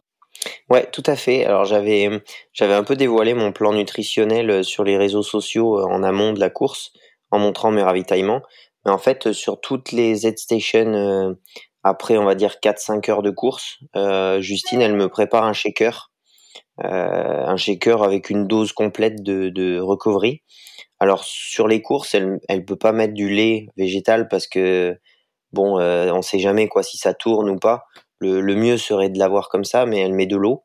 Ouais, 0.69 0.87
tout 0.91 1.03
à 1.05 1.15
fait. 1.15 1.45
Alors 1.45 1.65
j'avais 1.65 2.21
j'avais 2.53 2.73
un 2.73 2.83
peu 2.83 2.95
dévoilé 2.95 3.33
mon 3.33 3.51
plan 3.51 3.73
nutritionnel 3.73 4.63
sur 4.63 4.83
les 4.83 4.97
réseaux 4.97 5.23
sociaux 5.23 5.79
en 5.79 6.03
amont 6.03 6.33
de 6.33 6.39
la 6.39 6.49
course 6.49 6.91
en 7.31 7.39
montrant 7.39 7.71
mes 7.71 7.81
ravitaillements. 7.81 8.41
Mais 8.85 8.91
en 8.91 8.97
fait, 8.97 9.31
sur 9.31 9.59
toutes 9.61 9.91
les 9.91 10.15
Z-Station, 10.15 11.37
après 11.83 12.17
on 12.17 12.25
va 12.25 12.35
dire 12.35 12.55
4-5 12.61 13.09
heures 13.09 13.23
de 13.23 13.31
course, 13.31 13.79
Justine, 14.39 14.81
elle 14.81 14.95
me 14.95 15.07
prépare 15.07 15.45
un 15.45 15.53
shaker 15.53 16.11
un 16.83 17.57
shaker 17.57 18.03
avec 18.03 18.29
une 18.29 18.47
dose 18.47 18.71
complète 18.73 19.23
de, 19.23 19.49
de 19.49 19.79
recovery. 19.79 20.41
Alors 20.99 21.23
sur 21.23 21.67
les 21.67 21.81
courses, 21.81 22.15
elle 22.15 22.39
elle 22.47 22.65
peut 22.65 22.75
pas 22.75 22.91
mettre 22.91 23.13
du 23.13 23.29
lait 23.29 23.67
végétal 23.77 24.27
parce 24.27 24.47
que 24.47 24.97
bon, 25.53 25.79
euh, 25.79 26.11
on 26.11 26.21
sait 26.21 26.39
jamais 26.39 26.67
quoi 26.67 26.83
si 26.83 26.97
ça 26.97 27.13
tourne 27.13 27.49
ou 27.49 27.57
pas. 27.57 27.83
Le, 28.19 28.41
le 28.41 28.55
mieux 28.55 28.77
serait 28.77 29.09
de 29.09 29.19
l'avoir 29.19 29.49
comme 29.49 29.63
ça, 29.63 29.85
mais 29.85 29.99
elle 29.99 30.13
met 30.13 30.25
de 30.25 30.37
l'eau. 30.37 30.63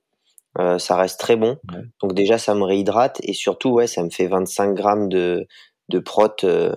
Euh, 0.58 0.78
ça 0.78 0.96
reste 0.96 1.20
très 1.20 1.36
bon. 1.36 1.56
Donc 2.02 2.14
déjà, 2.14 2.38
ça 2.38 2.54
me 2.54 2.64
réhydrate 2.64 3.18
et 3.22 3.32
surtout, 3.32 3.70
ouais, 3.70 3.86
ça 3.86 4.02
me 4.02 4.10
fait 4.10 4.26
25 4.26 4.74
grammes 4.74 5.08
de 5.08 5.46
de 5.88 5.98
prot 5.98 6.28
euh, 6.44 6.74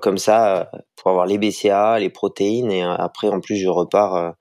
comme 0.00 0.18
ça 0.18 0.70
pour 0.96 1.10
avoir 1.10 1.26
les 1.26 1.38
BCA, 1.38 1.98
les 2.00 2.10
protéines 2.10 2.72
et 2.72 2.82
après 2.82 3.28
en 3.28 3.40
plus 3.40 3.56
je 3.56 3.68
repars. 3.68 4.34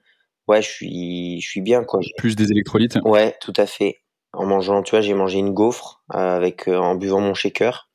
ouais, 0.48 0.62
je 0.63 0.69
suis 0.69 1.41
je 1.41 1.48
suis 1.48 1.62
bien 1.62 1.83
quoi. 1.83 2.00
Plus 2.17 2.36
des 2.36 2.51
électrolytes. 2.51 2.98
Ouais, 3.03 3.36
tout 3.41 3.53
à 3.57 3.67
fait 3.67 3.98
en 4.33 4.45
mangeant, 4.45 4.83
tu 4.83 4.91
vois, 4.91 5.01
j'ai 5.01 5.13
mangé 5.13 5.39
une 5.39 5.53
gaufre 5.53 6.03
euh, 6.13 6.36
avec 6.36 6.67
euh, 6.67 6.77
en 6.77 6.95
buvant 6.95 7.21
mon 7.21 7.33
shaker. 7.33 7.89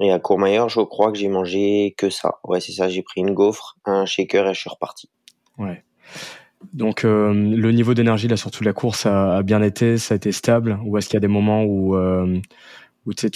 Et 0.00 0.12
à 0.12 0.18
Courmayeur, 0.18 0.68
je 0.68 0.80
crois 0.80 1.10
que 1.10 1.18
j'ai 1.18 1.28
mangé 1.28 1.94
que 1.96 2.08
ça. 2.08 2.38
Ouais, 2.44 2.60
c'est 2.60 2.72
ça. 2.72 2.88
J'ai 2.88 3.02
pris 3.02 3.20
une 3.20 3.34
gaufre, 3.34 3.76
un 3.84 4.06
shaker 4.06 4.46
et 4.46 4.54
je 4.54 4.60
suis 4.60 4.70
reparti. 4.70 5.10
Ouais. 5.58 5.82
Donc 6.72 7.04
euh, 7.04 7.32
le 7.32 7.72
niveau 7.72 7.94
d'énergie 7.94 8.28
là 8.28 8.36
sur 8.36 8.50
toute 8.50 8.64
la 8.64 8.72
course 8.72 9.06
a, 9.06 9.42
bien 9.42 9.62
été, 9.62 9.98
ça 9.98 10.14
a 10.14 10.16
été 10.16 10.30
stable. 10.30 10.78
Ou 10.84 10.98
est-ce 10.98 11.08
qu'il 11.08 11.14
y 11.14 11.18
a 11.18 11.20
des 11.20 11.26
moments 11.26 11.64
où 11.64 11.96
tu 13.16 13.30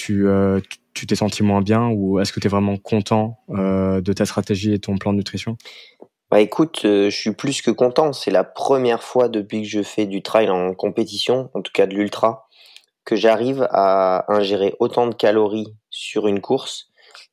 tu 0.95 1.07
t'es 1.07 1.15
senti 1.15 1.43
moins 1.43 1.63
bien 1.63 1.89
ou 1.89 2.21
est-ce 2.21 2.33
que 2.33 2.39
tu 2.39 2.47
es 2.47 2.51
vraiment 2.51 2.77
content 2.77 3.39
de 3.49 4.13
ta 4.13 4.27
stratégie 4.27 4.73
et 4.73 4.79
ton 4.79 4.99
plan 4.99 5.13
de 5.13 5.19
nutrition? 5.19 5.57
Bah 6.33 6.41
écoute, 6.41 6.81
je 6.85 7.11
suis 7.11 7.35
plus 7.35 7.61
que 7.61 7.71
content. 7.71 8.15
C'est 8.15 8.31
la 8.31 8.43
première 8.43 9.03
fois 9.03 9.29
depuis 9.29 9.61
que 9.61 9.69
je 9.69 9.83
fais 9.83 10.07
du 10.07 10.23
trail 10.23 10.49
en 10.49 10.73
compétition, 10.73 11.51
en 11.53 11.61
tout 11.61 11.73
cas 11.75 11.87
de 11.87 11.95
l'ultra, 11.95 12.49
que 13.05 13.17
j'arrive 13.17 13.69
à 13.71 14.25
ingérer 14.33 14.75
autant 14.81 15.07
de 15.07 15.15
calories 15.15 15.75
sur 15.91 16.27
une 16.27 16.41
course 16.41 16.89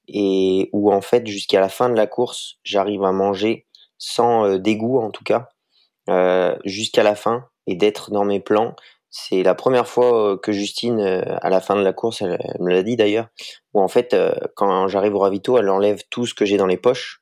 et 0.10 0.70
où 0.74 0.92
en 0.92 1.00
fait 1.00 1.26
jusqu'à 1.28 1.62
la 1.62 1.70
fin 1.70 1.88
de 1.88 1.96
la 1.96 2.08
course, 2.08 2.58
j'arrive 2.66 3.06
à 3.06 3.14
manger 3.14 3.68
sans 3.98 4.58
dégoût 4.58 5.00
en 5.00 5.12
tout 5.12 5.24
cas 5.24 5.48
euh, 6.10 6.58
jusqu'à 6.66 7.02
la 7.02 7.16
fin 7.16 7.46
et 7.68 7.76
d'être 7.76 8.12
dans 8.12 8.26
mes 8.26 8.42
plans. 8.42 8.76
C'est 9.10 9.44
la 9.44 9.56
première 9.56 9.88
fois 9.88 10.34
euh, 10.34 10.38
que 10.38 10.52
Justine, 10.52 11.00
euh, 11.00 11.22
à 11.42 11.50
la 11.50 11.62
fin 11.62 11.78
de 11.78 11.84
la 11.84 11.94
course, 11.94 12.22
elle, 12.22 12.38
me 12.60 12.70
l'a 12.70 12.84
dit 12.84 12.98
d'ailleurs, 12.98 13.30
où 13.74 13.80
en 13.82 13.88
fait, 13.88 14.14
quand 14.56 14.90
j'arrive 14.90 15.16
au 15.16 15.20
ravito, 15.20 15.58
elle 15.58 15.70
enlève 15.70 16.02
tout 16.10 16.26
ce 16.26 16.34
que 16.34 16.44
j'ai 16.44 16.58
dans 16.58 16.68
les 16.68 16.76
poches. 16.76 17.19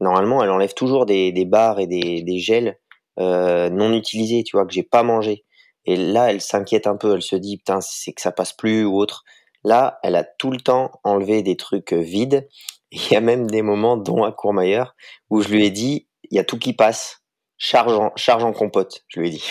Normalement, 0.00 0.42
elle 0.42 0.50
enlève 0.50 0.74
toujours 0.74 1.06
des, 1.06 1.32
barres 1.44 1.80
et 1.80 1.86
des, 1.86 2.38
gels 2.38 2.78
non 3.18 3.92
utilisés, 3.92 4.42
tu 4.44 4.56
vois, 4.56 4.66
que 4.66 4.72
j'ai 4.72 4.82
pas 4.82 5.02
mangé. 5.02 5.44
Et 5.86 5.96
là, 5.96 6.30
elle 6.30 6.40
s'inquiète 6.40 6.86
un 6.86 6.96
peu. 6.96 7.14
Elle 7.14 7.22
se 7.22 7.36
dit, 7.36 7.58
putain, 7.58 7.80
c'est 7.80 8.12
que 8.12 8.22
ça 8.22 8.32
passe 8.32 8.52
plus 8.52 8.84
ou 8.84 8.96
autre. 8.96 9.24
Là, 9.64 9.98
elle 10.02 10.16
a 10.16 10.24
tout 10.24 10.50
le 10.50 10.60
temps 10.60 10.90
enlevé 11.04 11.42
des 11.42 11.56
trucs 11.56 11.92
vides. 11.92 12.48
Il 12.92 13.12
y 13.12 13.16
a 13.16 13.20
même 13.20 13.50
des 13.50 13.62
moments, 13.62 13.96
dont 13.96 14.22
à 14.22 14.32
Courmayeur, 14.32 14.94
où 15.28 15.42
je 15.42 15.48
lui 15.48 15.66
ai 15.66 15.70
dit, 15.70 16.06
il 16.30 16.36
y 16.36 16.38
a 16.38 16.44
tout 16.44 16.58
qui 16.58 16.72
passe 16.74 17.24
charge 17.58 17.92
en, 17.92 18.12
charge 18.16 18.44
en 18.44 18.52
compote, 18.52 19.02
je 19.08 19.20
lui 19.20 19.28
ai 19.28 19.30
dit. 19.32 19.44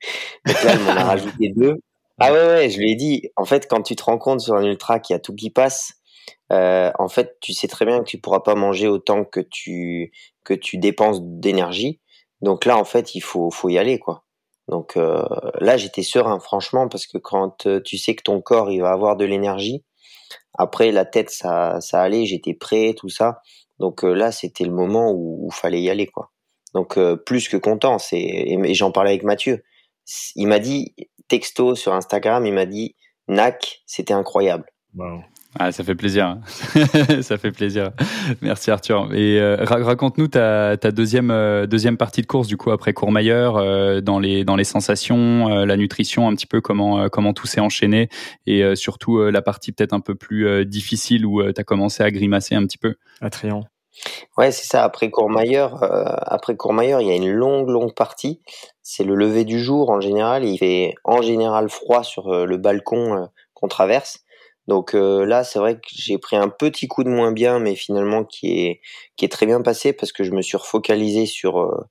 Donc 0.46 0.62
là, 0.62 0.72
elle 0.72 0.80
m'en 0.80 0.90
a 0.90 1.04
rajouté 1.04 1.52
deux. 1.56 1.76
Ah 2.20 2.32
ouais, 2.32 2.46
ouais, 2.46 2.70
je 2.70 2.78
lui 2.78 2.92
ai 2.92 2.94
dit, 2.94 3.28
en 3.36 3.44
fait, 3.44 3.66
quand 3.68 3.82
tu 3.82 3.96
te 3.96 4.04
rends 4.04 4.18
compte 4.18 4.40
sur 4.40 4.54
un 4.54 4.62
ultra 4.62 5.00
qu'il 5.00 5.14
y 5.14 5.16
a 5.16 5.20
tout 5.20 5.34
qui 5.34 5.50
passe, 5.50 5.94
euh, 6.52 6.90
en 6.98 7.08
fait, 7.08 7.38
tu 7.40 7.52
sais 7.52 7.68
très 7.68 7.84
bien 7.86 8.00
que 8.00 8.04
tu 8.04 8.18
pourras 8.18 8.40
pas 8.40 8.54
manger 8.54 8.88
autant 8.88 9.24
que 9.24 9.40
tu 9.40 10.12
que 10.44 10.54
tu 10.54 10.78
dépenses 10.78 11.20
d'énergie. 11.22 12.00
Donc 12.40 12.64
là, 12.64 12.76
en 12.76 12.84
fait, 12.84 13.14
il 13.14 13.20
faut 13.20 13.50
faut 13.50 13.68
y 13.68 13.78
aller, 13.78 13.98
quoi. 13.98 14.24
Donc 14.68 14.96
euh, 14.96 15.24
là, 15.60 15.76
j'étais 15.76 16.02
serein, 16.02 16.38
franchement, 16.40 16.88
parce 16.88 17.06
que 17.06 17.18
quand 17.18 17.66
euh, 17.66 17.80
tu 17.80 17.98
sais 17.98 18.14
que 18.14 18.22
ton 18.22 18.40
corps 18.40 18.70
il 18.70 18.80
va 18.80 18.92
avoir 18.92 19.16
de 19.16 19.24
l'énergie, 19.24 19.84
après 20.54 20.92
la 20.92 21.04
tête 21.04 21.30
ça 21.30 21.80
ça 21.80 22.02
allait, 22.02 22.26
j'étais 22.26 22.54
prêt, 22.54 22.94
tout 22.96 23.08
ça. 23.08 23.40
Donc 23.80 24.02
là, 24.04 24.32
c'était 24.32 24.64
le 24.64 24.72
moment 24.72 25.12
où 25.12 25.48
il 25.50 25.54
fallait 25.54 25.82
y 25.82 25.90
aller, 25.90 26.06
quoi. 26.06 26.30
Donc 26.74 26.98
plus 27.24 27.48
que 27.48 27.56
content. 27.56 27.98
C'est 27.98 28.20
et, 28.20 28.74
j'en 28.74 28.92
parlais 28.92 29.10
avec 29.10 29.24
Mathieu. 29.24 29.64
Il 30.36 30.48
m'a 30.48 30.58
dit 30.58 30.94
texto 31.28 31.74
sur 31.74 31.94
Instagram, 31.94 32.46
il 32.46 32.52
m'a 32.52 32.66
dit 32.66 32.94
Nac, 33.28 33.82
c'était 33.86 34.14
incroyable. 34.14 34.66
Ah, 35.58 35.72
ça 35.72 35.84
fait 35.84 35.94
plaisir. 35.94 36.38
ça 37.22 37.38
fait 37.38 37.52
plaisir. 37.52 37.90
Merci 38.42 38.70
Arthur. 38.70 39.12
Et 39.14 39.38
euh, 39.40 39.56
raconte-nous 39.64 40.28
ta, 40.28 40.76
ta 40.76 40.90
deuxième, 40.90 41.30
euh, 41.30 41.66
deuxième 41.66 41.96
partie 41.96 42.22
de 42.22 42.26
course, 42.26 42.48
du 42.48 42.56
coup, 42.56 42.70
après 42.70 42.92
Courmayeur, 42.92 43.54
dans, 44.02 44.18
les, 44.18 44.44
dans 44.44 44.56
les 44.56 44.64
sensations, 44.64 45.48
la 45.48 45.76
nutrition, 45.76 46.28
un 46.28 46.34
petit 46.34 46.46
peu 46.46 46.60
comment, 46.60 47.08
comment 47.08 47.32
tout 47.32 47.46
s'est 47.46 47.60
enchaîné 47.60 48.08
et 48.46 48.74
surtout 48.74 49.20
la 49.30 49.42
partie 49.42 49.72
peut-être 49.72 49.92
un 49.92 50.00
peu 50.00 50.14
plus 50.14 50.64
difficile 50.66 51.26
où 51.26 51.42
tu 51.42 51.60
as 51.60 51.64
commencé 51.64 52.02
à 52.02 52.10
grimacer 52.10 52.54
un 52.54 52.64
petit 52.64 52.78
peu. 52.78 52.94
À 53.20 53.30
Trian. 53.30 53.64
Ouais, 54.36 54.50
c'est 54.50 54.66
ça. 54.66 54.82
Après 54.82 55.10
Courmayeur, 55.10 55.82
euh, 55.82 56.04
après 56.22 56.56
Courmayeur, 56.56 57.00
il 57.00 57.08
y 57.08 57.10
a 57.12 57.14
une 57.14 57.30
longue, 57.30 57.68
longue 57.68 57.94
partie. 57.94 58.40
C'est 58.82 59.04
le 59.04 59.14
lever 59.14 59.44
du 59.44 59.60
jour 59.62 59.90
en 59.90 60.00
général. 60.00 60.44
Il 60.44 60.58
fait 60.58 60.94
en 61.04 61.22
général 61.22 61.70
froid 61.70 62.02
sur 62.02 62.28
euh, 62.28 62.44
le 62.44 62.56
balcon 62.56 63.14
euh, 63.14 63.26
qu'on 63.54 63.68
traverse. 63.68 64.23
Donc 64.66 64.94
là, 64.94 65.44
c'est 65.44 65.58
vrai 65.58 65.76
que 65.76 65.88
j'ai 65.92 66.18
pris 66.18 66.36
un 66.36 66.48
petit 66.48 66.88
coup 66.88 67.04
de 67.04 67.10
moins 67.10 67.32
bien, 67.32 67.58
mais 67.58 67.74
finalement 67.74 68.24
qui 68.24 68.60
est 68.66 68.80
qui 69.16 69.24
est 69.24 69.28
très 69.28 69.46
bien 69.46 69.60
passé 69.62 69.92
parce 69.92 70.12
que 70.12 70.24
je 70.24 70.32
me 70.32 70.42
suis 70.42 70.56
refocalisé 70.56 71.26
sur 71.26 71.84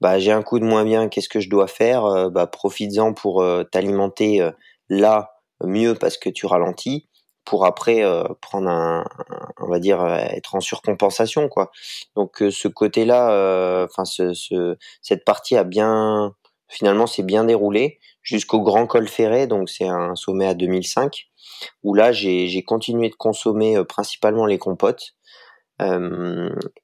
bah 0.00 0.18
j'ai 0.18 0.32
un 0.32 0.42
coup 0.42 0.58
de 0.58 0.64
moins 0.64 0.84
bien, 0.84 1.08
qu'est-ce 1.08 1.28
que 1.28 1.40
je 1.40 1.48
dois 1.48 1.68
faire? 1.68 2.30
Bah 2.30 2.46
profites-en 2.46 3.14
pour 3.14 3.44
t'alimenter 3.72 4.46
là 4.90 5.30
mieux 5.64 5.94
parce 5.94 6.18
que 6.18 6.28
tu 6.28 6.46
ralentis 6.46 7.08
pour 7.48 7.64
après 7.64 8.04
euh, 8.04 8.24
prendre 8.42 8.68
un, 8.68 9.04
on 9.58 9.68
va 9.68 9.78
dire 9.78 10.02
euh, 10.02 10.18
être 10.18 10.54
en 10.54 10.60
surcompensation 10.60 11.48
quoi. 11.48 11.70
Donc 12.14 12.42
euh, 12.42 12.50
ce 12.50 12.68
côté-là, 12.68 13.84
enfin 13.84 14.04
ce, 14.04 14.34
ce, 14.34 14.76
cette 15.00 15.24
partie 15.24 15.56
a 15.56 15.64
bien 15.64 16.34
finalement 16.68 17.06
c'est 17.06 17.22
bien 17.22 17.44
déroulé 17.44 17.98
jusqu'au 18.22 18.60
Grand 18.60 18.86
Col 18.86 19.08
Ferré, 19.08 19.46
donc 19.46 19.68
c'est 19.70 19.88
un 19.88 20.14
sommet 20.14 20.46
à 20.46 20.54
2005 20.54 21.28
où 21.82 21.94
là 21.94 22.12
j'ai 22.12 22.62
continué 22.62 23.08
de 23.08 23.14
consommer 23.14 23.82
principalement 23.84 24.46
les 24.46 24.58
compotes. 24.58 25.14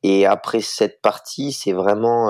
et 0.02 0.26
après 0.26 0.60
cette 0.60 1.02
partie, 1.02 1.52
c'est 1.52 1.72
vraiment 1.72 2.28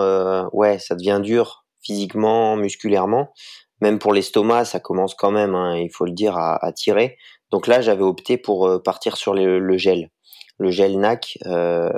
ouais, 0.52 0.78
ça 0.78 0.94
devient 0.94 1.20
dur 1.22 1.64
physiquement, 1.84 2.56
musculairement. 2.56 3.32
Même 3.80 3.98
pour 3.98 4.12
l'estomac, 4.14 4.64
ça 4.64 4.80
commence 4.80 5.14
quand 5.14 5.30
même, 5.30 5.54
hein, 5.54 5.76
il 5.76 5.90
faut 5.90 6.06
le 6.06 6.12
dire, 6.12 6.36
à, 6.36 6.64
à 6.64 6.72
tirer. 6.72 7.18
Donc 7.50 7.66
là, 7.66 7.80
j'avais 7.80 8.02
opté 8.02 8.38
pour 8.38 8.66
euh, 8.66 8.82
partir 8.82 9.16
sur 9.16 9.34
le, 9.34 9.76
gel, 9.76 10.10
le 10.58 10.70
gel 10.70 10.98
NAC. 10.98 11.38
Euh, 11.46 11.92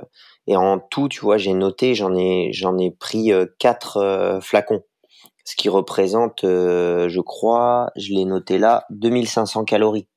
et 0.46 0.56
en 0.56 0.78
tout, 0.78 1.08
tu 1.08 1.20
vois, 1.20 1.38
j'ai 1.38 1.54
noté, 1.54 1.94
j'en 1.94 2.14
ai, 2.14 2.50
j'en 2.52 2.78
ai 2.78 2.90
pris 2.90 3.32
euh, 3.32 3.46
quatre 3.58 4.40
flacons, 4.42 4.82
ce 5.46 5.56
qui 5.56 5.70
représente, 5.70 6.40
je 6.42 7.20
crois, 7.20 7.90
je 7.96 8.12
l'ai 8.12 8.26
noté 8.26 8.58
là, 8.58 8.84
2500 8.90 9.64
calories. 9.64 10.08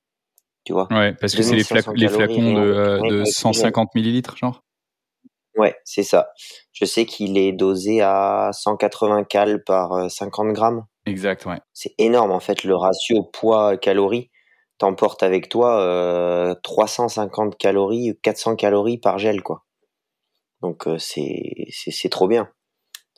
Tu 0.66 0.74
vois? 0.74 0.88
Ouais, 0.92 1.14
parce 1.14 1.34
que 1.34 1.42
c'est 1.42 1.56
les, 1.56 1.64
flacons 1.64 1.94
de, 1.94 3.24
150 3.24 3.96
millilitres, 3.96 4.36
genre? 4.36 4.64
Ouais, 5.56 5.76
c'est 5.86 6.04
ça. 6.04 6.30
Je 6.74 6.84
sais 6.84 7.06
qu'il 7.06 7.38
est 7.38 7.54
dosé 7.54 8.02
à 8.02 8.50
180 8.52 9.24
cal 9.24 9.64
par 9.64 10.12
50 10.12 10.52
grammes. 10.54 10.86
Exact, 11.06 11.46
ouais. 11.46 11.60
C'est 11.74 11.94
énorme 11.98 12.32
en 12.32 12.40
fait 12.40 12.64
le 12.64 12.76
ratio 12.76 13.24
poids-calories 13.24 14.30
t'emportes 14.80 15.22
avec 15.22 15.50
toi 15.50 15.80
euh, 15.82 16.56
350 16.64 17.58
calories, 17.58 18.18
400 18.24 18.56
calories 18.56 18.98
par 18.98 19.20
gel, 19.20 19.44
quoi. 19.44 19.66
Donc 20.62 20.88
euh, 20.88 20.98
c'est 20.98 21.68
c'est 21.70 22.10
trop 22.10 22.28
bien. 22.28 22.50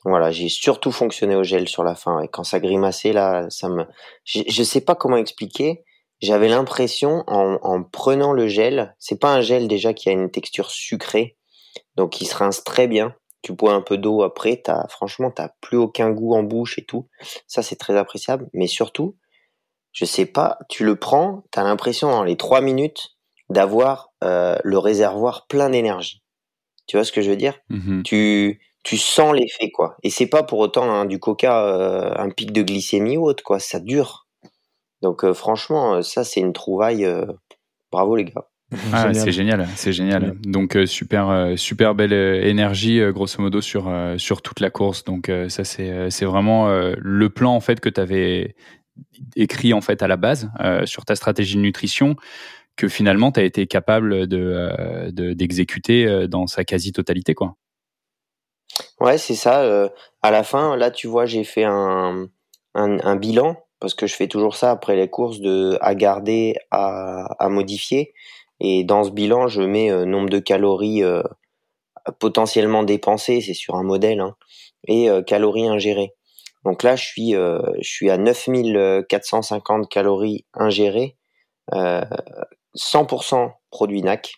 Voilà, 0.04 0.30
j'ai 0.32 0.48
surtout 0.48 0.90
fonctionné 0.90 1.36
au 1.36 1.44
gel 1.44 1.68
sur 1.68 1.84
la 1.84 1.94
fin. 1.94 2.20
Et 2.20 2.28
quand 2.28 2.44
ça 2.44 2.60
grimaçait 2.60 3.12
là, 3.12 3.46
ça 3.50 3.68
me, 3.68 3.84
je, 4.24 4.40
je 4.48 4.62
sais 4.62 4.80
pas 4.80 4.94
comment 4.94 5.16
expliquer. 5.16 5.84
J'avais 6.20 6.48
l'impression 6.48 7.24
en, 7.26 7.58
en 7.62 7.82
prenant 7.82 8.32
le 8.32 8.46
gel, 8.46 8.94
c'est 9.00 9.18
pas 9.18 9.32
un 9.34 9.40
gel 9.40 9.66
déjà 9.66 9.92
qui 9.92 10.08
a 10.08 10.12
une 10.12 10.30
texture 10.30 10.70
sucrée, 10.70 11.36
donc 11.96 12.20
il 12.20 12.26
se 12.26 12.36
rince 12.36 12.62
très 12.62 12.86
bien. 12.86 13.14
Tu 13.42 13.52
bois 13.52 13.72
un 13.72 13.80
peu 13.80 13.98
d'eau 13.98 14.22
après, 14.22 14.60
t'as 14.62 14.86
franchement 14.86 15.32
t'as 15.32 15.48
plus 15.60 15.76
aucun 15.76 16.10
goût 16.10 16.34
en 16.34 16.44
bouche 16.44 16.78
et 16.78 16.84
tout. 16.84 17.08
Ça 17.48 17.64
c'est 17.64 17.74
très 17.74 17.96
appréciable. 17.96 18.48
Mais 18.52 18.68
surtout, 18.68 19.16
je 19.90 20.04
sais 20.04 20.26
pas, 20.26 20.58
tu 20.68 20.84
le 20.84 20.94
prends, 20.94 21.42
tu 21.52 21.58
as 21.58 21.64
l'impression 21.64 22.08
dans 22.08 22.22
les 22.22 22.36
trois 22.36 22.60
minutes 22.60 23.16
d'avoir 23.50 24.12
euh, 24.22 24.56
le 24.62 24.78
réservoir 24.78 25.48
plein 25.48 25.70
d'énergie. 25.70 26.22
Tu 26.86 26.96
vois 26.96 27.04
ce 27.04 27.10
que 27.10 27.20
je 27.20 27.30
veux 27.30 27.36
dire? 27.36 27.58
Mmh 27.68 28.02
Tu 28.02 28.60
tu 28.82 28.96
sens 28.96 29.34
l'effet 29.34 29.70
quoi. 29.70 29.96
Et 30.02 30.10
c'est 30.10 30.26
pas 30.26 30.42
pour 30.42 30.58
autant 30.58 30.90
hein, 30.90 31.04
du 31.04 31.18
coca 31.18 31.64
euh, 31.64 32.12
un 32.16 32.30
pic 32.30 32.52
de 32.52 32.62
glycémie 32.62 33.16
ou 33.16 33.24
autre 33.24 33.42
quoi, 33.42 33.58
ça 33.58 33.80
dure. 33.80 34.26
Donc 35.02 35.24
euh, 35.24 35.34
franchement, 35.34 36.02
ça 36.02 36.24
c'est 36.24 36.40
une 36.40 36.52
trouvaille. 36.52 37.08
bravo 37.90 38.16
les 38.16 38.24
gars. 38.24 38.48
Ah, 38.94 39.12
c'est 39.12 39.32
génial, 39.32 39.68
c'est 39.76 39.92
génial. 39.92 40.34
Donc 40.44 40.78
super 40.86 41.52
super 41.56 41.94
belle 41.94 42.14
énergie 42.14 43.02
grosso 43.12 43.42
modo 43.42 43.60
sur 43.60 43.92
sur 44.16 44.40
toute 44.40 44.60
la 44.60 44.70
course. 44.70 45.04
Donc 45.04 45.30
ça 45.48 45.64
c'est 45.64 46.08
c'est 46.08 46.24
vraiment 46.24 46.68
le 46.96 47.28
plan 47.28 47.54
en 47.54 47.60
fait 47.60 47.80
que 47.80 47.90
tu 47.90 48.00
avais 48.00 48.54
écrit 49.36 49.72
en 49.72 49.80
fait 49.80 50.02
à 50.02 50.08
la 50.08 50.16
base 50.16 50.50
euh, 50.60 50.86
sur 50.86 51.04
ta 51.04 51.16
stratégie 51.16 51.56
de 51.56 51.60
nutrition 51.60 52.16
que 52.76 52.88
finalement 52.88 53.32
tu 53.32 53.40
as 53.40 53.44
été 53.44 53.66
capable 53.66 54.26
de, 54.26 54.38
euh, 54.38 55.10
d'exécuter 55.34 56.06
euh, 56.06 56.26
dans 56.26 56.46
sa 56.46 56.64
quasi-totalité 56.64 57.34
quoi. 57.34 57.56
Ouais, 59.00 59.18
c'est 59.18 59.34
ça. 59.34 59.88
à 60.22 60.30
la 60.30 60.44
fin, 60.44 60.76
là, 60.76 60.90
tu 60.90 61.06
vois, 61.06 61.26
j'ai 61.26 61.44
fait 61.44 61.64
un, 61.64 62.28
bilan 63.16 63.56
parce 63.80 63.94
que 63.94 64.06
je 64.06 64.14
fais 64.14 64.28
toujours 64.28 64.54
ça 64.54 64.70
après 64.70 64.94
les 64.96 65.08
courses 65.08 65.40
de 65.40 65.76
à 65.80 65.94
garder, 65.94 66.54
à, 66.70 67.48
modifier. 67.48 68.14
Et 68.60 68.84
dans 68.84 69.04
ce 69.04 69.10
bilan, 69.10 69.48
je 69.48 69.62
mets 69.62 69.90
nombre 70.06 70.30
de 70.30 70.38
calories 70.38 71.02
potentiellement 72.18 72.82
dépensées, 72.82 73.40
c'est 73.40 73.54
sur 73.54 73.74
un 73.76 73.82
modèle, 73.82 74.20
hein, 74.20 74.36
et 74.86 75.08
calories 75.26 75.68
ingérées. 75.68 76.14
Donc 76.64 76.82
là, 76.82 76.96
je 76.96 77.04
suis, 77.04 77.34
euh, 77.34 77.60
à 78.08 78.16
9450 78.16 79.88
calories 79.88 80.46
ingérées, 80.54 81.16
euh, 81.74 82.04
100% 82.74 83.52
produit 83.70 84.02
NAC. 84.02 84.34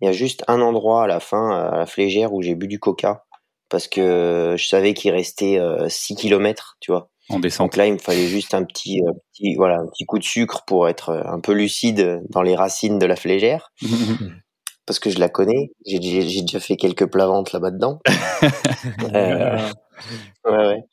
Il 0.00 0.06
y 0.06 0.08
a 0.08 0.12
juste 0.12 0.44
un 0.48 0.60
endroit 0.60 1.04
à 1.04 1.06
la 1.06 1.20
fin, 1.20 1.50
à 1.50 1.76
la 1.76 1.86
flégère, 1.86 2.32
où 2.34 2.42
j'ai 2.42 2.54
bu 2.54 2.68
du 2.68 2.78
coca 2.78 3.24
parce 3.68 3.88
que 3.88 4.54
je 4.56 4.66
savais 4.66 4.94
qu'il 4.94 5.12
restait 5.12 5.58
6 5.88 6.16
km, 6.16 6.76
tu 6.80 6.92
vois. 6.92 7.10
En 7.30 7.38
descente. 7.38 7.72
Donc 7.72 7.76
là, 7.76 7.86
il 7.86 7.94
me 7.94 7.98
fallait 7.98 8.26
juste 8.26 8.52
un 8.52 8.64
petit, 8.64 9.00
petit, 9.32 9.54
voilà, 9.56 9.78
un 9.78 9.86
petit 9.86 10.04
coup 10.04 10.18
de 10.18 10.24
sucre 10.24 10.62
pour 10.66 10.88
être 10.88 11.10
un 11.10 11.40
peu 11.40 11.52
lucide 11.52 12.22
dans 12.28 12.42
les 12.42 12.54
racines 12.54 12.98
de 12.98 13.06
la 13.06 13.16
flégère. 13.16 13.72
parce 14.86 14.98
que 14.98 15.10
je 15.10 15.18
la 15.18 15.28
connais. 15.28 15.70
J'ai 15.86 15.98
déjà 15.98 16.60
fait 16.60 16.76
quelques 16.76 17.06
plavantes 17.06 17.52
là-bas 17.52 17.70
dedans. 17.70 18.00
euh, 19.14 19.58
ouais, 20.44 20.66
ouais. 20.66 20.84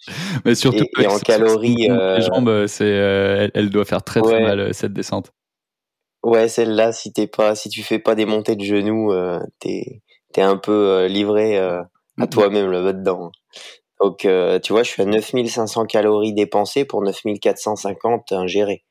Mais 0.45 0.55
surtout, 0.55 0.85
et, 0.99 1.07
en 1.07 1.19
calories, 1.19 1.89
euh... 1.89 2.17
les 2.17 2.21
jambes, 2.23 2.67
c'est, 2.67 2.83
euh, 2.85 3.49
elle, 3.53 3.69
doit 3.69 3.85
faire 3.85 4.03
très 4.03 4.21
très 4.21 4.41
mal 4.41 4.73
cette 4.73 4.93
descente. 4.93 5.31
Ouais, 6.23 6.47
celle-là, 6.47 6.93
si 6.93 7.11
t'es 7.11 7.27
pas, 7.27 7.55
si 7.55 7.69
tu 7.69 7.83
fais 7.83 7.99
pas 7.99 8.15
des 8.15 8.25
montées 8.25 8.55
de 8.55 8.63
genoux, 8.63 9.11
euh, 9.11 9.39
t'es, 9.59 10.01
t'es 10.33 10.41
un 10.41 10.57
peu 10.57 10.71
euh, 10.71 11.07
livré 11.07 11.59
à 12.21 12.27
toi-même 12.27 12.71
là-bas 12.71 12.93
dedans. 12.93 13.31
Donc, 14.01 14.19
tu 14.19 14.73
vois, 14.73 14.83
je 14.83 14.89
suis 14.89 15.01
à 15.01 15.05
9500 15.05 15.85
calories 15.85 16.33
dépensées 16.33 16.85
pour 16.85 17.01
9450 17.03 18.31
ingérées. 18.31 18.83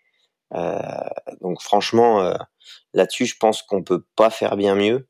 donc, 1.41 1.61
franchement 1.63 2.35
Là-dessus, 2.95 3.27
je 3.27 3.37
pense 3.39 3.63
qu'on 3.63 3.83
peut 3.83 4.05
pas 4.17 4.31
faire 4.31 4.57
bien 4.57 4.75
mieux. 4.75 5.09